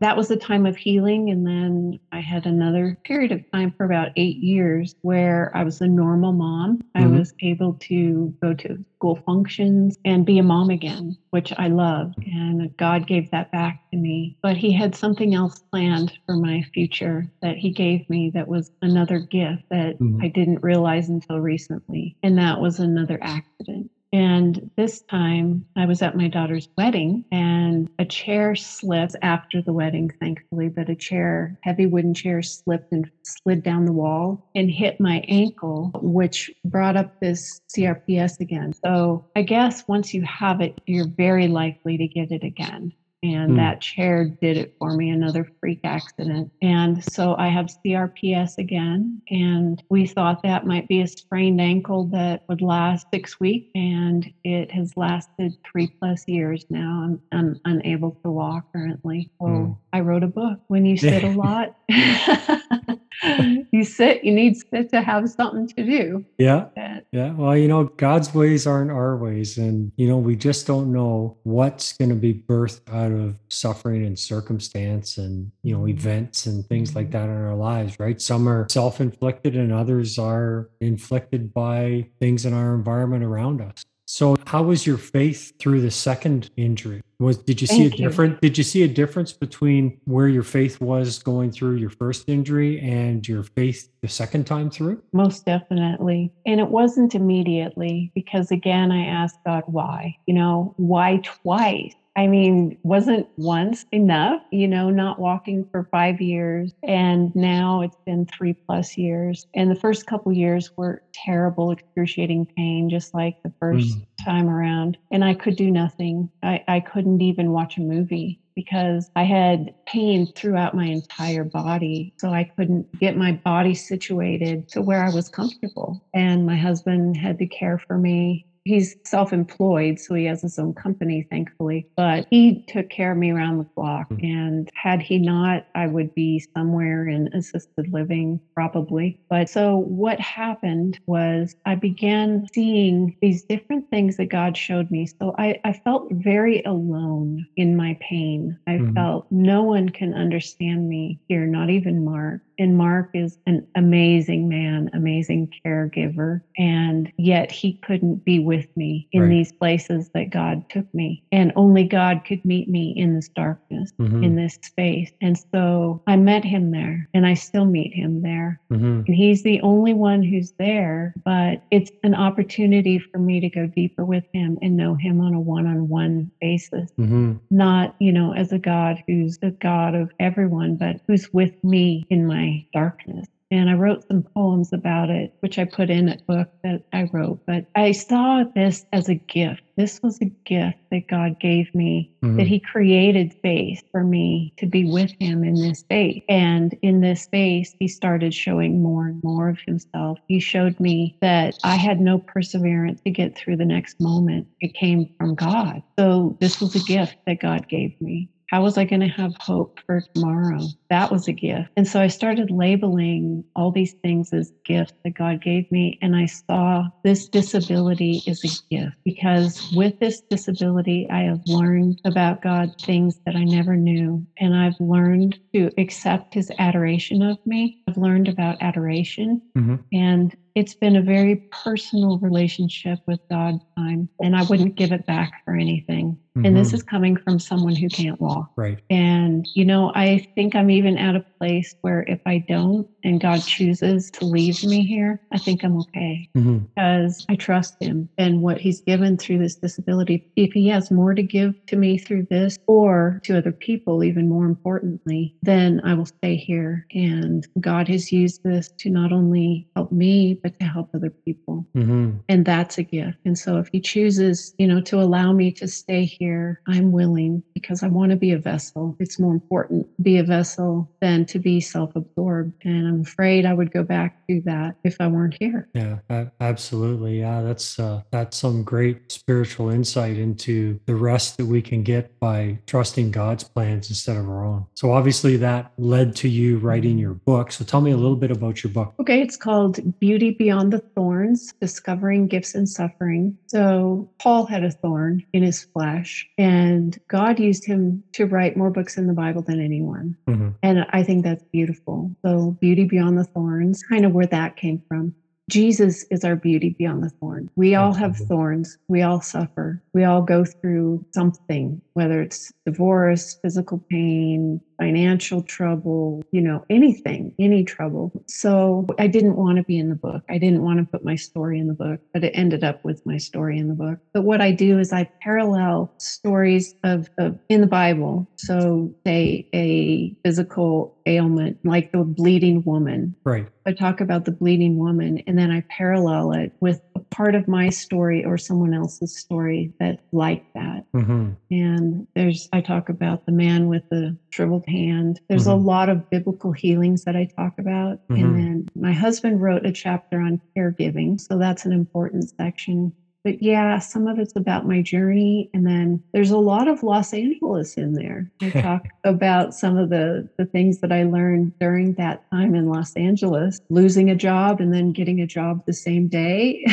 that 0.00 0.16
was 0.16 0.30
a 0.32 0.36
time 0.36 0.66
of 0.66 0.76
healing. 0.76 1.30
And 1.30 1.46
then 1.46 2.00
I 2.10 2.20
had 2.20 2.46
another 2.46 2.98
period 3.04 3.30
of 3.30 3.48
time 3.52 3.72
for 3.76 3.84
about 3.86 4.08
eight 4.16 4.38
years 4.38 4.96
where 5.02 5.52
I 5.54 5.62
was 5.62 5.80
a 5.80 5.86
normal 5.86 6.32
mom. 6.32 6.82
Mm-hmm. 6.96 7.14
I 7.14 7.18
was 7.18 7.34
able 7.40 7.74
to 7.74 8.34
go 8.40 8.54
to 8.54 8.84
school 8.96 9.16
functions 9.26 9.98
and 10.04 10.26
be 10.26 10.38
a 10.38 10.42
mom 10.42 10.70
again, 10.70 11.16
which 11.30 11.52
I 11.56 11.68
loved. 11.68 12.18
And 12.18 12.76
God 12.76 13.06
gave 13.06 13.30
that 13.30 13.52
back 13.52 13.82
to 13.90 13.96
me. 13.96 14.36
But 14.42 14.56
He 14.56 14.72
had 14.72 14.94
something 14.94 15.34
else 15.34 15.58
planned 15.70 16.18
for 16.26 16.36
my 16.36 16.62
future 16.74 17.30
that 17.42 17.56
He 17.56 17.70
gave 17.70 18.08
me 18.08 18.30
that 18.30 18.48
was 18.48 18.70
another 18.82 19.18
gift 19.18 19.62
that 19.70 19.98
mm-hmm. 19.98 20.22
I 20.22 20.28
didn't 20.28 20.62
realize 20.62 21.08
until 21.08 21.40
recently. 21.40 22.16
And 22.22 22.38
that 22.38 22.60
was 22.60 22.78
another 22.78 23.18
accident. 23.20 23.90
And 24.16 24.70
this 24.78 25.02
time 25.02 25.66
I 25.76 25.84
was 25.84 26.00
at 26.00 26.16
my 26.16 26.26
daughter's 26.26 26.70
wedding 26.78 27.26
and 27.30 27.90
a 27.98 28.06
chair 28.06 28.54
slipped 28.54 29.14
after 29.20 29.60
the 29.60 29.74
wedding, 29.74 30.10
thankfully, 30.18 30.70
but 30.70 30.88
a 30.88 30.94
chair, 30.94 31.58
heavy 31.64 31.84
wooden 31.84 32.14
chair, 32.14 32.40
slipped 32.40 32.92
and 32.92 33.10
slid 33.24 33.62
down 33.62 33.84
the 33.84 33.92
wall 33.92 34.48
and 34.54 34.70
hit 34.70 34.98
my 35.00 35.22
ankle, 35.28 35.90
which 36.00 36.50
brought 36.64 36.96
up 36.96 37.20
this 37.20 37.60
CRPS 37.76 38.40
again. 38.40 38.72
So 38.82 39.26
I 39.36 39.42
guess 39.42 39.86
once 39.86 40.14
you 40.14 40.22
have 40.22 40.62
it, 40.62 40.80
you're 40.86 41.08
very 41.08 41.46
likely 41.46 41.98
to 41.98 42.08
get 42.08 42.32
it 42.32 42.42
again 42.42 42.94
and 43.22 43.52
mm. 43.52 43.56
that 43.56 43.80
chair 43.80 44.24
did 44.40 44.56
it 44.56 44.74
for 44.78 44.94
me 44.94 45.10
another 45.10 45.48
freak 45.60 45.80
accident 45.84 46.50
and 46.62 47.02
so 47.12 47.34
i 47.38 47.48
have 47.48 47.66
crps 47.84 48.58
again 48.58 49.20
and 49.30 49.82
we 49.88 50.06
thought 50.06 50.42
that 50.42 50.66
might 50.66 50.86
be 50.88 51.00
a 51.00 51.06
sprained 51.06 51.60
ankle 51.60 52.04
that 52.04 52.42
would 52.48 52.60
last 52.60 53.06
six 53.12 53.40
weeks 53.40 53.70
and 53.74 54.32
it 54.44 54.70
has 54.70 54.96
lasted 54.96 55.56
three 55.70 55.86
plus 55.86 56.24
years 56.26 56.66
now 56.68 57.02
i'm, 57.04 57.22
I'm 57.32 57.60
unable 57.64 58.12
to 58.22 58.30
walk 58.30 58.72
currently 58.72 59.30
so 59.40 59.46
mm. 59.46 59.76
i 59.92 60.00
wrote 60.00 60.22
a 60.22 60.28
book 60.28 60.60
when 60.68 60.84
you 60.84 60.96
sit 60.96 61.24
a 61.24 61.30
lot 61.30 61.76
you 63.72 63.84
sit, 63.84 64.24
you 64.24 64.32
need 64.32 64.56
sit 64.56 64.90
to 64.90 65.00
have 65.00 65.28
something 65.28 65.66
to 65.68 65.84
do. 65.84 66.24
Yeah. 66.38 66.66
Yeah. 67.12 67.32
Well, 67.32 67.56
you 67.56 67.68
know, 67.68 67.84
God's 67.84 68.34
ways 68.34 68.66
aren't 68.66 68.90
our 68.90 69.16
ways. 69.16 69.58
And, 69.58 69.92
you 69.96 70.08
know, 70.08 70.18
we 70.18 70.36
just 70.36 70.66
don't 70.66 70.92
know 70.92 71.36
what's 71.44 71.96
going 71.96 72.10
to 72.10 72.14
be 72.14 72.34
birthed 72.34 72.80
out 72.92 73.12
of 73.12 73.38
suffering 73.48 74.04
and 74.04 74.18
circumstance 74.18 75.18
and, 75.18 75.50
you 75.62 75.72
know, 75.72 75.80
mm-hmm. 75.80 75.98
events 75.98 76.46
and 76.46 76.66
things 76.66 76.94
like 76.94 77.06
mm-hmm. 77.06 77.12
that 77.12 77.24
in 77.24 77.44
our 77.44 77.54
lives, 77.54 77.98
right? 77.98 78.20
Some 78.20 78.48
are 78.48 78.66
self 78.68 79.00
inflicted 79.00 79.56
and 79.56 79.72
others 79.72 80.18
are 80.18 80.68
inflicted 80.80 81.54
by 81.54 82.08
things 82.20 82.44
in 82.44 82.52
our 82.52 82.74
environment 82.74 83.24
around 83.24 83.60
us. 83.60 83.84
So, 84.08 84.36
how 84.46 84.62
was 84.62 84.86
your 84.86 84.98
faith 84.98 85.58
through 85.58 85.80
the 85.80 85.90
second 85.90 86.50
injury? 86.56 87.02
Was 87.18 87.38
did 87.38 87.60
you 87.60 87.66
see 87.66 87.88
Thank 87.88 87.94
a 87.94 87.96
different? 87.96 88.40
Did 88.40 88.56
you 88.56 88.62
see 88.62 88.84
a 88.84 88.88
difference 88.88 89.32
between 89.32 90.00
where 90.04 90.28
your 90.28 90.44
faith 90.44 90.80
was 90.80 91.18
going 91.18 91.50
through 91.50 91.76
your 91.76 91.90
first 91.90 92.28
injury 92.28 92.78
and 92.80 93.26
your 93.26 93.42
faith 93.42 93.88
the 94.02 94.08
second 94.08 94.46
time 94.46 94.70
through? 94.70 95.02
Most 95.12 95.44
definitely, 95.44 96.32
and 96.46 96.60
it 96.60 96.68
wasn't 96.68 97.16
immediately 97.16 98.12
because 98.14 98.52
again, 98.52 98.92
I 98.92 99.06
asked 99.06 99.38
God 99.44 99.64
why. 99.66 100.16
You 100.26 100.34
know, 100.34 100.72
why 100.76 101.20
twice? 101.24 101.94
I 102.16 102.26
mean, 102.26 102.78
wasn't 102.82 103.28
once 103.36 103.84
enough, 103.92 104.42
you 104.50 104.66
know, 104.66 104.88
not 104.88 105.18
walking 105.18 105.68
for 105.70 105.86
five 105.90 106.20
years. 106.20 106.72
And 106.82 107.34
now 107.36 107.82
it's 107.82 107.98
been 108.06 108.26
three 108.26 108.54
plus 108.54 108.96
years. 108.96 109.46
And 109.54 109.70
the 109.70 109.74
first 109.74 110.06
couple 110.06 110.32
years 110.32 110.74
were 110.76 111.02
terrible, 111.12 111.70
excruciating 111.70 112.46
pain, 112.56 112.88
just 112.88 113.12
like 113.12 113.42
the 113.42 113.52
first 113.60 113.98
mm. 113.98 114.06
time 114.24 114.48
around. 114.48 114.96
And 115.10 115.24
I 115.24 115.34
could 115.34 115.56
do 115.56 115.70
nothing. 115.70 116.30
I, 116.42 116.64
I 116.66 116.80
couldn't 116.80 117.20
even 117.20 117.52
watch 117.52 117.76
a 117.76 117.82
movie 117.82 118.40
because 118.54 119.10
I 119.14 119.24
had 119.24 119.74
pain 119.86 120.26
throughout 120.26 120.74
my 120.74 120.86
entire 120.86 121.44
body. 121.44 122.14
So 122.16 122.30
I 122.30 122.44
couldn't 122.44 122.98
get 122.98 123.16
my 123.16 123.32
body 123.32 123.74
situated 123.74 124.68
to 124.70 124.80
where 124.80 125.04
I 125.04 125.10
was 125.10 125.28
comfortable. 125.28 126.02
And 126.14 126.46
my 126.46 126.56
husband 126.56 127.18
had 127.18 127.38
to 127.38 127.46
care 127.46 127.78
for 127.78 127.98
me 127.98 128.45
he's 128.66 128.96
self 129.04 129.32
employed, 129.32 129.98
so 129.98 130.14
he 130.14 130.24
has 130.24 130.42
his 130.42 130.58
own 130.58 130.74
company, 130.74 131.26
thankfully. 131.30 131.86
But 131.96 132.26
he 132.30 132.64
took 132.68 132.90
care 132.90 133.12
of 133.12 133.18
me 133.18 133.30
around 133.30 133.58
the 133.58 133.64
clock. 133.64 134.10
Mm-hmm. 134.10 134.24
And 134.24 134.70
had 134.74 135.00
he 135.00 135.18
not, 135.18 135.66
I 135.74 135.86
would 135.86 136.14
be 136.14 136.44
somewhere 136.54 137.08
in 137.08 137.28
assisted 137.32 137.92
living, 137.92 138.40
probably. 138.54 139.20
But 139.30 139.48
so 139.48 139.76
what 139.76 140.20
happened 140.20 140.98
was 141.06 141.54
I 141.64 141.76
began 141.76 142.46
seeing 142.52 143.16
these 143.22 143.44
different 143.44 143.88
things 143.88 144.16
that 144.16 144.26
God 144.26 144.56
showed 144.56 144.90
me. 144.90 145.06
So 145.06 145.34
I, 145.38 145.60
I 145.64 145.72
felt 145.72 146.08
very 146.10 146.62
alone 146.64 147.46
in 147.56 147.76
my 147.76 147.96
pain. 148.00 148.58
I 148.66 148.72
mm-hmm. 148.72 148.94
felt 148.94 149.26
no 149.30 149.62
one 149.62 149.88
can 149.88 150.12
understand 150.12 150.88
me 150.88 151.20
here, 151.28 151.46
not 151.46 151.70
even 151.70 152.04
Mark. 152.04 152.40
And 152.58 152.76
Mark 152.76 153.10
is 153.14 153.38
an 153.46 153.66
amazing 153.74 154.48
man, 154.48 154.90
amazing 154.94 155.52
caregiver. 155.64 156.40
And 156.56 157.12
yet 157.18 157.52
he 157.52 157.74
couldn't 157.84 158.24
be 158.24 158.38
with 158.38 158.66
me 158.76 159.08
in 159.12 159.22
right. 159.22 159.28
these 159.28 159.52
places 159.52 160.10
that 160.14 160.30
God 160.30 160.68
took 160.70 160.92
me. 160.94 161.22
And 161.32 161.52
only 161.56 161.84
God 161.84 162.22
could 162.26 162.44
meet 162.44 162.68
me 162.68 162.94
in 162.96 163.14
this 163.14 163.28
darkness, 163.28 163.92
mm-hmm. 163.98 164.24
in 164.24 164.36
this 164.36 164.58
space. 164.62 165.10
And 165.20 165.38
so 165.52 166.02
I 166.06 166.16
met 166.16 166.44
him 166.44 166.70
there 166.70 167.08
and 167.12 167.26
I 167.26 167.34
still 167.34 167.66
meet 167.66 167.92
him 167.92 168.22
there. 168.22 168.60
Mm-hmm. 168.70 169.02
And 169.06 169.14
he's 169.14 169.42
the 169.42 169.60
only 169.60 169.92
one 169.92 170.22
who's 170.22 170.52
there, 170.52 171.14
but 171.24 171.62
it's 171.70 171.90
an 172.02 172.14
opportunity 172.14 172.98
for 172.98 173.18
me 173.18 173.40
to 173.40 173.48
go 173.48 173.66
deeper 173.66 174.04
with 174.04 174.24
him 174.32 174.58
and 174.62 174.76
know 174.76 174.94
him 174.94 175.20
on 175.20 175.34
a 175.34 175.40
one 175.40 175.66
on 175.66 175.88
one 175.88 176.30
basis. 176.40 176.90
Mm-hmm. 176.98 177.34
Not, 177.50 177.94
you 177.98 178.12
know, 178.12 178.32
as 178.32 178.52
a 178.52 178.58
God 178.58 179.02
who's 179.06 179.38
the 179.38 179.50
God 179.50 179.94
of 179.94 180.10
everyone, 180.18 180.76
but 180.76 181.00
who's 181.06 181.32
with 181.32 181.62
me 181.62 182.06
in 182.10 182.26
my 182.26 182.45
darkness. 182.72 183.26
And 183.50 183.70
I 183.70 183.74
wrote 183.74 184.06
some 184.08 184.24
poems 184.24 184.72
about 184.72 185.08
it, 185.08 185.32
which 185.38 185.56
I 185.58 185.64
put 185.64 185.88
in 185.88 186.08
a 186.08 186.18
book 186.26 186.48
that 186.64 186.82
I 186.92 187.08
wrote. 187.12 187.46
But 187.46 187.66
I 187.76 187.92
saw 187.92 188.42
this 188.42 188.84
as 188.92 189.08
a 189.08 189.14
gift. 189.14 189.62
This 189.76 190.02
was 190.02 190.20
a 190.20 190.32
gift 190.44 190.78
that 190.90 191.06
God 191.06 191.38
gave 191.38 191.72
me, 191.72 192.10
mm-hmm. 192.22 192.38
that 192.38 192.48
He 192.48 192.58
created 192.58 193.32
space 193.34 193.82
for 193.92 194.02
me 194.02 194.52
to 194.56 194.66
be 194.66 194.90
with 194.90 195.12
Him 195.20 195.44
in 195.44 195.54
this 195.54 195.80
space. 195.80 196.24
And 196.28 196.76
in 196.82 197.02
this 197.02 197.22
space, 197.22 197.72
He 197.78 197.86
started 197.86 198.34
showing 198.34 198.82
more 198.82 199.06
and 199.06 199.22
more 199.22 199.48
of 199.48 199.58
Himself. 199.64 200.18
He 200.26 200.40
showed 200.40 200.80
me 200.80 201.16
that 201.20 201.56
I 201.62 201.76
had 201.76 202.00
no 202.00 202.18
perseverance 202.18 203.00
to 203.02 203.10
get 203.10 203.36
through 203.36 203.58
the 203.58 203.64
next 203.64 204.00
moment. 204.00 204.48
It 204.60 204.74
came 204.74 205.14
from 205.18 205.36
God. 205.36 205.84
So 205.96 206.36
this 206.40 206.60
was 206.60 206.74
a 206.74 206.80
gift 206.80 207.16
that 207.26 207.40
God 207.40 207.68
gave 207.68 208.00
me. 208.00 208.28
How 208.48 208.62
was 208.62 208.78
I 208.78 208.84
going 208.84 209.00
to 209.00 209.08
have 209.08 209.32
hope 209.40 209.78
for 209.86 210.02
tomorrow? 210.14 210.60
That 210.88 211.10
was 211.10 211.26
a 211.26 211.32
gift. 211.32 211.68
And 211.76 211.86
so 211.86 212.00
I 212.00 212.06
started 212.06 212.50
labeling 212.50 213.44
all 213.56 213.72
these 213.72 213.94
things 214.02 214.32
as 214.32 214.52
gifts 214.64 214.92
that 215.04 215.14
God 215.14 215.42
gave 215.42 215.70
me. 215.70 215.98
And 216.00 216.14
I 216.14 216.26
saw 216.26 216.84
this 217.02 217.28
disability 217.28 218.22
is 218.26 218.44
a 218.44 218.74
gift 218.74 218.96
because 219.04 219.72
with 219.74 219.94
this 220.00 220.22
disability, 220.30 221.08
I 221.10 221.22
have 221.22 221.40
learned 221.46 222.00
about 222.04 222.40
God 222.40 222.70
things 222.80 223.18
that 223.26 223.34
I 223.34 223.44
never 223.44 223.76
knew. 223.76 224.24
And 224.38 224.54
I've 224.54 224.78
learned 224.78 225.38
to 225.54 225.70
accept 225.76 226.34
his 226.34 226.50
adoration 226.58 227.22
of 227.22 227.38
me. 227.44 227.76
I've 227.88 227.96
learned 227.96 228.28
about 228.28 228.58
adoration. 228.60 229.42
Mm-hmm. 229.58 229.76
And 229.92 230.36
it's 230.56 230.74
been 230.74 230.96
a 230.96 231.02
very 231.02 231.36
personal 231.52 232.18
relationship 232.18 232.98
with 233.06 233.20
God 233.28 233.60
time, 233.76 234.08
and 234.20 234.34
I 234.34 234.42
wouldn't 234.44 234.74
give 234.74 234.90
it 234.90 235.04
back 235.04 235.44
for 235.44 235.54
anything. 235.54 236.16
Mm-hmm. 236.34 236.46
And 236.46 236.56
this 236.56 236.68
mm-hmm. 236.68 236.76
is 236.76 236.82
coming 236.82 237.16
from 237.18 237.38
someone 237.38 237.76
who 237.76 237.90
can't 237.90 238.18
walk. 238.22 238.52
Right. 238.56 238.78
And, 238.88 239.46
you 239.52 239.66
know, 239.66 239.92
I 239.94 240.26
think 240.34 240.56
I'm 240.56 240.70
even 240.70 240.96
at 240.96 241.14
a 241.14 241.24
place 241.38 241.74
where 241.80 242.04
if 242.08 242.20
I 242.26 242.44
don't 242.48 242.88
and 243.04 243.20
God 243.20 243.42
chooses 243.42 244.10
to 244.12 244.24
leave 244.24 244.62
me 244.64 244.84
here, 244.84 245.20
I 245.32 245.38
think 245.38 245.62
I'm 245.62 245.78
okay 245.80 246.28
mm-hmm. 246.36 246.58
because 246.58 247.26
I 247.28 247.36
trust 247.36 247.76
Him 247.80 248.08
and 248.18 248.42
what 248.42 248.60
He's 248.60 248.80
given 248.80 249.16
through 249.16 249.38
this 249.38 249.56
disability. 249.56 250.30
If 250.36 250.52
He 250.52 250.68
has 250.68 250.90
more 250.90 251.14
to 251.14 251.22
give 251.22 251.54
to 251.66 251.76
me 251.76 251.98
through 251.98 252.26
this 252.30 252.58
or 252.66 253.20
to 253.24 253.38
other 253.38 253.52
people, 253.52 254.02
even 254.02 254.28
more 254.28 254.46
importantly, 254.46 255.34
then 255.42 255.80
I 255.84 255.94
will 255.94 256.06
stay 256.06 256.36
here. 256.36 256.86
And 256.92 257.46
God 257.60 257.88
has 257.88 258.12
used 258.12 258.42
this 258.42 258.72
to 258.78 258.90
not 258.90 259.12
only 259.12 259.68
help 259.76 259.92
me, 259.92 260.40
but 260.42 260.58
to 260.60 260.66
help 260.66 260.90
other 260.94 261.10
people. 261.10 261.66
Mm-hmm. 261.76 262.18
And 262.28 262.44
that's 262.44 262.78
a 262.78 262.82
gift. 262.82 263.18
And 263.24 263.38
so 263.38 263.58
if 263.58 263.68
He 263.72 263.80
chooses, 263.80 264.54
you 264.58 264.66
know, 264.66 264.80
to 264.82 265.00
allow 265.00 265.32
me 265.32 265.52
to 265.52 265.68
stay 265.68 266.04
here, 266.04 266.60
I'm 266.66 266.92
willing 266.92 267.42
because 267.54 267.82
I 267.82 267.88
want 267.88 268.10
to 268.10 268.16
be 268.16 268.32
a 268.32 268.38
vessel. 268.38 268.96
It's 268.98 269.18
more 269.18 269.32
important 269.32 269.86
to 269.96 270.02
be 270.02 270.18
a 270.18 270.24
vessel 270.24 270.90
than 271.00 271.25
to 271.28 271.38
be 271.38 271.60
self 271.60 271.94
absorbed. 271.96 272.64
And 272.64 272.86
I'm 272.86 273.00
afraid 273.02 273.46
I 273.46 273.54
would 273.54 273.72
go 273.72 273.82
back 273.82 274.26
to 274.28 274.40
that 274.44 274.76
if 274.84 274.96
I 275.00 275.06
weren't 275.06 275.36
here. 275.38 275.68
Yeah, 275.74 275.98
absolutely. 276.40 277.20
Yeah, 277.20 277.42
that's 277.42 277.78
uh, 277.78 278.02
that's 278.10 278.36
some 278.36 278.62
great 278.62 279.12
spiritual 279.12 279.70
insight 279.70 280.16
into 280.16 280.80
the 280.86 280.94
rest 280.94 281.36
that 281.38 281.46
we 281.46 281.62
can 281.62 281.82
get 281.82 282.18
by 282.20 282.58
trusting 282.66 283.10
God's 283.10 283.44
plans 283.44 283.88
instead 283.88 284.16
of 284.16 284.28
our 284.28 284.44
own. 284.44 284.66
So 284.74 284.92
obviously 284.92 285.36
that 285.38 285.72
led 285.78 286.16
to 286.16 286.28
you 286.28 286.58
writing 286.58 286.98
your 286.98 287.14
book. 287.14 287.52
So 287.52 287.64
tell 287.64 287.80
me 287.80 287.90
a 287.90 287.96
little 287.96 288.16
bit 288.16 288.30
about 288.30 288.62
your 288.62 288.72
book. 288.72 288.94
Okay, 289.00 289.20
it's 289.20 289.36
called 289.36 289.98
Beauty 289.98 290.30
Beyond 290.30 290.72
the 290.72 290.78
Thorns: 290.78 291.52
Discovering 291.60 292.26
Gifts 292.26 292.54
and 292.54 292.68
Suffering. 292.68 293.36
So 293.46 294.10
Paul 294.18 294.46
had 294.46 294.64
a 294.64 294.70
thorn 294.70 295.24
in 295.32 295.42
his 295.42 295.64
flesh, 295.64 296.28
and 296.38 296.98
God 297.08 297.38
used 297.38 297.64
him 297.64 298.02
to 298.12 298.26
write 298.26 298.56
more 298.56 298.70
books 298.70 298.96
in 298.96 299.06
the 299.06 299.12
Bible 299.12 299.42
than 299.42 299.60
anyone. 299.60 300.16
Mm-hmm. 300.28 300.50
And 300.62 300.86
I 300.90 301.02
think 301.02 301.15
that's 301.22 301.44
beautiful. 301.52 302.10
So, 302.24 302.56
Beauty 302.60 302.84
Beyond 302.84 303.18
the 303.18 303.24
Thorns, 303.24 303.82
kind 303.82 304.04
of 304.04 304.12
where 304.12 304.26
that 304.26 304.56
came 304.56 304.82
from. 304.88 305.14
Jesus 305.48 306.04
is 306.10 306.24
our 306.24 306.34
beauty 306.34 306.74
beyond 306.76 307.04
the 307.04 307.10
thorn. 307.20 307.48
We 307.54 307.76
all 307.76 307.92
have 307.92 308.16
thorns. 308.16 308.76
We 308.88 309.02
all 309.02 309.20
suffer. 309.20 309.80
We 309.94 310.02
all 310.02 310.22
go 310.22 310.44
through 310.44 311.06
something, 311.14 311.80
whether 311.94 312.20
it's 312.20 312.52
divorce, 312.64 313.38
physical 313.42 313.84
pain, 313.88 314.60
financial 314.78 315.42
trouble, 315.42 316.22
you 316.32 316.40
know, 316.40 316.64
anything, 316.70 317.32
any 317.38 317.64
trouble. 317.64 318.10
So 318.28 318.86
I 318.98 319.06
didn't 319.06 319.36
want 319.36 319.58
to 319.58 319.64
be 319.64 319.78
in 319.78 319.88
the 319.88 319.96
book. 319.96 320.22
I 320.28 320.38
didn't 320.38 320.62
want 320.62 320.78
to 320.78 320.86
put 320.92 321.04
my 321.04 321.16
story 321.16 321.58
in 321.58 321.66
the 321.66 321.74
book, 321.74 322.00
but 322.12 322.24
it 322.24 322.32
ended 322.34 322.64
up 322.64 322.80
with 322.84 323.00
my 323.04 323.16
story 323.16 323.58
in 323.58 323.68
the 323.68 323.74
book. 323.74 323.98
But 324.12 324.22
what 324.22 324.40
I 324.40 324.52
do 324.52 324.78
is 324.78 324.92
I 324.92 325.08
parallel 325.22 325.90
stories 325.98 326.74
of, 326.84 327.08
of 327.18 327.38
in 327.48 327.60
the 327.60 327.66
Bible. 327.66 328.26
So 328.36 328.92
say 329.06 329.46
a 329.54 330.14
physical 330.24 330.94
ailment 331.06 331.58
like 331.64 331.90
the 331.92 332.04
bleeding 332.04 332.62
woman. 332.64 333.14
Right. 333.24 333.46
I 333.66 333.72
talk 333.72 334.00
about 334.00 334.24
the 334.24 334.32
bleeding 334.32 334.78
woman 334.78 335.22
and 335.26 335.38
then 335.38 335.50
I 335.50 335.62
parallel 335.70 336.32
it 336.32 336.52
with 336.60 336.80
part 337.10 337.34
of 337.34 337.48
my 337.48 337.68
story 337.68 338.24
or 338.24 338.38
someone 338.38 338.74
else's 338.74 339.16
story 339.16 339.72
that 339.80 340.00
like 340.12 340.44
that. 340.54 340.84
Mm-hmm. 340.94 341.32
And 341.50 342.06
there's 342.14 342.48
I 342.52 342.60
talk 342.60 342.88
about 342.88 343.26
the 343.26 343.32
man 343.32 343.68
with 343.68 343.88
the 343.90 344.16
shriveled 344.30 344.64
hand. 344.66 345.20
There's 345.28 345.42
mm-hmm. 345.42 345.50
a 345.50 345.56
lot 345.66 345.88
of 345.88 346.08
biblical 346.10 346.52
healings 346.52 347.04
that 347.04 347.16
I 347.16 347.28
talk 347.36 347.58
about. 347.58 348.06
Mm-hmm. 348.08 348.24
And 348.24 348.36
then 348.36 348.68
my 348.74 348.92
husband 348.92 349.42
wrote 349.42 349.66
a 349.66 349.72
chapter 349.72 350.20
on 350.20 350.40
caregiving. 350.56 351.20
So 351.20 351.38
that's 351.38 351.64
an 351.64 351.72
important 351.72 352.28
section 352.36 352.92
but 353.26 353.42
yeah, 353.42 353.80
some 353.80 354.06
of 354.06 354.20
it's 354.20 354.36
about 354.36 354.68
my 354.68 354.80
journey. 354.80 355.50
And 355.52 355.66
then 355.66 356.00
there's 356.12 356.30
a 356.30 356.38
lot 356.38 356.68
of 356.68 356.84
Los 356.84 357.12
Angeles 357.12 357.74
in 357.74 357.94
there. 357.94 358.30
I 358.40 358.50
talk 358.50 358.86
about 359.02 359.52
some 359.52 359.76
of 359.76 359.90
the, 359.90 360.28
the 360.38 360.46
things 360.46 360.78
that 360.78 360.92
I 360.92 361.02
learned 361.02 361.58
during 361.58 361.94
that 361.94 362.22
time 362.30 362.54
in 362.54 362.68
Los 362.68 362.94
Angeles, 362.94 363.58
losing 363.68 364.10
a 364.10 364.14
job 364.14 364.60
and 364.60 364.72
then 364.72 364.92
getting 364.92 365.20
a 365.20 365.26
job 365.26 365.66
the 365.66 365.72
same 365.72 366.06
day. 366.06 366.64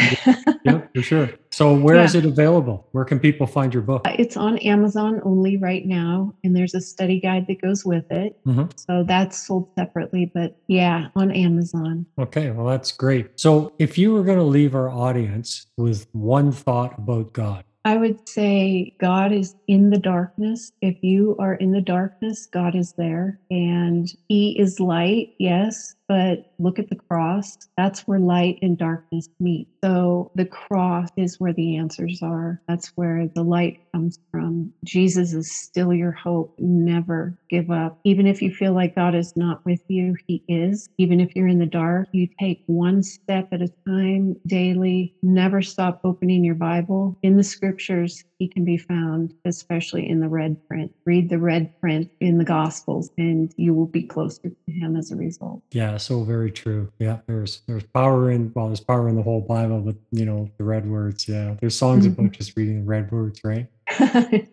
yeah, 0.63 0.81
for 0.93 1.01
sure. 1.01 1.31
So, 1.53 1.71
where 1.71 1.97
yeah. 1.97 2.05
is 2.05 2.15
it 2.15 2.25
available? 2.25 2.87
Where 2.93 3.05
can 3.05 3.19
people 3.19 3.45
find 3.45 3.71
your 3.71 3.83
book? 3.83 4.01
It's 4.05 4.35
on 4.35 4.57
Amazon 4.59 5.21
only 5.23 5.55
right 5.57 5.85
now, 5.85 6.33
and 6.43 6.55
there's 6.55 6.73
a 6.73 6.81
study 6.81 7.19
guide 7.19 7.45
that 7.45 7.61
goes 7.61 7.85
with 7.85 8.11
it. 8.11 8.39
Mm-hmm. 8.47 8.71
So, 8.75 9.03
that's 9.03 9.45
sold 9.45 9.69
separately, 9.77 10.31
but 10.33 10.57
yeah, 10.65 11.09
on 11.15 11.29
Amazon. 11.31 12.07
Okay, 12.17 12.49
well, 12.49 12.65
that's 12.65 12.91
great. 12.91 13.39
So, 13.39 13.71
if 13.77 13.99
you 13.99 14.13
were 14.13 14.23
going 14.23 14.39
to 14.39 14.43
leave 14.43 14.73
our 14.73 14.89
audience 14.89 15.67
with 15.77 16.07
one 16.13 16.51
thought 16.51 16.97
about 16.97 17.33
God, 17.33 17.63
I 17.85 17.97
would 17.97 18.27
say 18.27 18.95
God 18.99 19.31
is 19.31 19.55
in 19.67 19.91
the 19.91 19.99
darkness. 19.99 20.71
If 20.81 21.03
you 21.03 21.35
are 21.37 21.53
in 21.55 21.71
the 21.71 21.81
darkness, 21.81 22.47
God 22.47 22.75
is 22.75 22.93
there. 22.93 23.39
And 23.51 24.11
He 24.27 24.57
is 24.57 24.79
light, 24.79 25.35
yes, 25.37 25.93
but 26.07 26.53
look 26.59 26.79
at 26.79 26.89
the 26.89 26.95
cross. 26.95 27.57
That's 27.77 28.01
where 28.01 28.19
light 28.19 28.59
and 28.61 28.77
darkness 28.77 29.29
meet. 29.39 29.67
So 29.83 30.31
the 30.35 30.45
cross 30.45 31.09
is 31.17 31.39
where 31.39 31.53
the 31.53 31.77
answers 31.77 32.21
are. 32.21 32.61
That's 32.67 32.89
where 32.95 33.29
the 33.33 33.43
light 33.43 33.79
comes 33.93 34.19
from. 34.31 34.73
Jesus 34.83 35.33
is 35.33 35.51
still 35.51 35.93
your 35.93 36.11
hope. 36.11 36.55
Never 36.57 37.37
give 37.49 37.71
up. 37.71 37.99
Even 38.03 38.27
if 38.27 38.41
you 38.41 38.53
feel 38.53 38.73
like 38.73 38.95
God 38.95 39.15
is 39.15 39.35
not 39.35 39.63
with 39.65 39.81
you, 39.87 40.15
He 40.27 40.43
is. 40.47 40.89
Even 40.97 41.19
if 41.19 41.35
you're 41.35 41.47
in 41.47 41.59
the 41.59 41.65
dark, 41.65 42.07
you 42.11 42.27
take 42.39 42.63
one 42.67 43.03
step 43.03 43.49
at 43.51 43.61
a 43.61 43.71
time 43.87 44.35
daily. 44.47 45.13
Never 45.21 45.61
stop 45.61 46.01
opening 46.03 46.43
your 46.43 46.55
Bible. 46.55 47.17
In 47.23 47.37
the 47.37 47.43
scriptures, 47.43 48.23
He 48.39 48.47
can 48.47 48.65
be 48.65 48.77
found, 48.77 49.33
especially 49.45 50.09
in 50.09 50.19
the 50.19 50.29
red 50.29 50.65
print. 50.67 50.93
Read 51.05 51.29
the 51.29 51.39
red 51.39 51.79
print 51.79 52.09
in 52.19 52.37
the 52.37 52.45
Gospels, 52.45 53.09
and 53.17 53.53
you 53.57 53.73
will 53.73 53.85
be 53.85 54.03
closer 54.03 54.49
to 54.49 54.71
Him 54.71 54.95
as 54.95 55.11
a 55.11 55.15
result. 55.15 55.61
Yeah 55.71 55.92
Yeah, 55.93 55.97
so 55.97 56.23
very 56.23 56.51
true. 56.51 56.91
Yeah, 56.97 57.19
there's 57.27 57.61
there's 57.67 57.83
power 57.83 58.31
in 58.31 58.51
well, 58.55 58.65
there's 58.65 58.79
power 58.79 59.07
in 59.09 59.15
the 59.15 59.21
whole 59.21 59.41
Bible, 59.41 59.79
but 59.79 59.95
you 60.11 60.25
know 60.25 60.49
the 60.57 60.63
red 60.63 60.89
words. 60.89 61.27
Yeah, 61.27 61.53
there's 61.61 61.77
songs 61.77 62.07
mm-hmm. 62.07 62.19
about 62.19 62.31
just 62.31 62.57
reading 62.57 62.79
the 62.79 62.85
red 62.85 63.11
words, 63.11 63.41
right? 63.43 63.67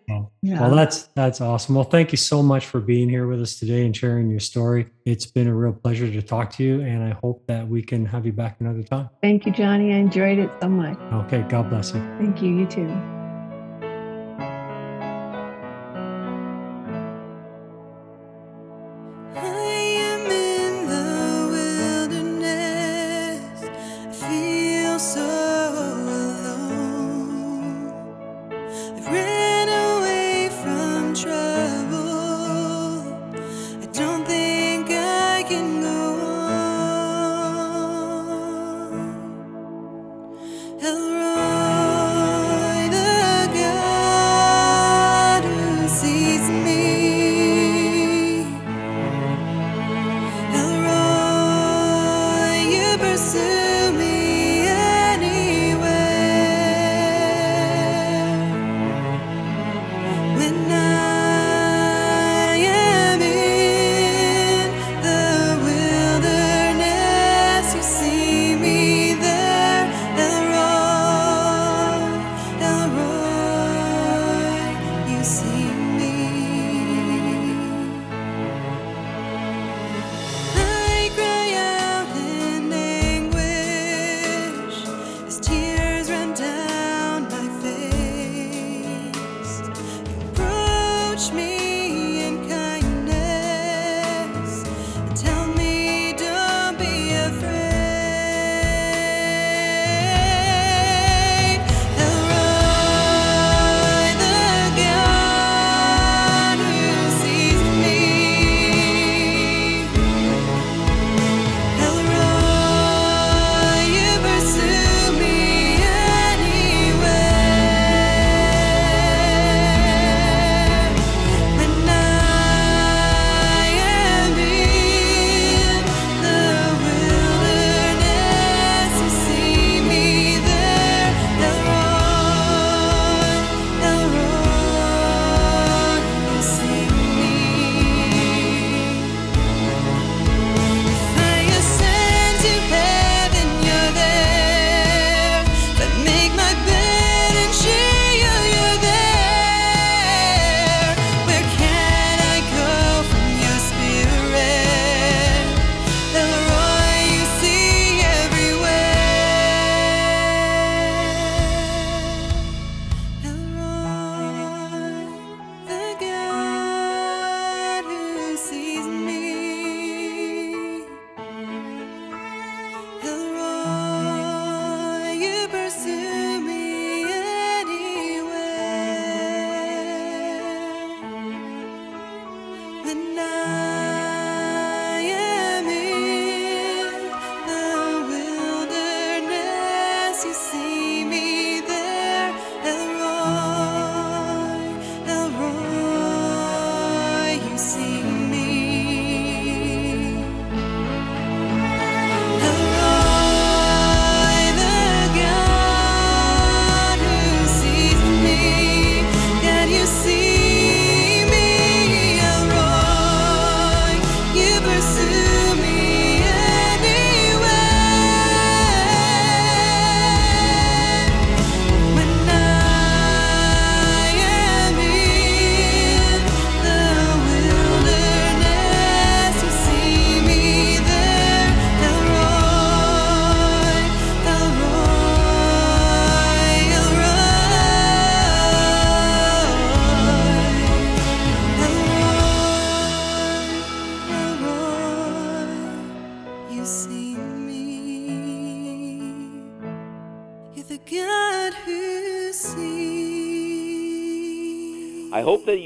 well, 0.07 0.33
yeah. 0.43 0.61
well, 0.61 0.77
that's 0.77 1.05
that's 1.17 1.41
awesome. 1.41 1.77
Well, 1.77 1.85
thank 1.85 2.13
you 2.13 2.19
so 2.19 2.43
much 2.43 2.67
for 2.67 2.79
being 2.79 3.09
here 3.09 3.27
with 3.27 3.41
us 3.41 3.59
today 3.59 3.87
and 3.87 3.97
sharing 3.97 4.29
your 4.29 4.41
story. 4.41 4.89
It's 5.07 5.25
been 5.25 5.47
a 5.47 5.55
real 5.55 5.73
pleasure 5.73 6.13
to 6.13 6.21
talk 6.21 6.53
to 6.57 6.63
you, 6.63 6.83
and 6.83 7.03
I 7.03 7.17
hope 7.23 7.47
that 7.47 7.67
we 7.67 7.81
can 7.81 8.05
have 8.05 8.27
you 8.27 8.33
back 8.33 8.57
another 8.61 8.83
time. 8.83 9.09
Thank 9.23 9.47
you, 9.47 9.53
Johnny. 9.53 9.95
I 9.95 9.97
enjoyed 9.97 10.39
it 10.39 10.51
so 10.61 10.69
much. 10.69 10.99
Okay, 11.25 11.41
God 11.49 11.71
bless 11.71 11.95
you. 11.95 12.01
Thank 12.19 12.43
you. 12.43 12.55
You 12.55 12.67
too. 12.67 13.20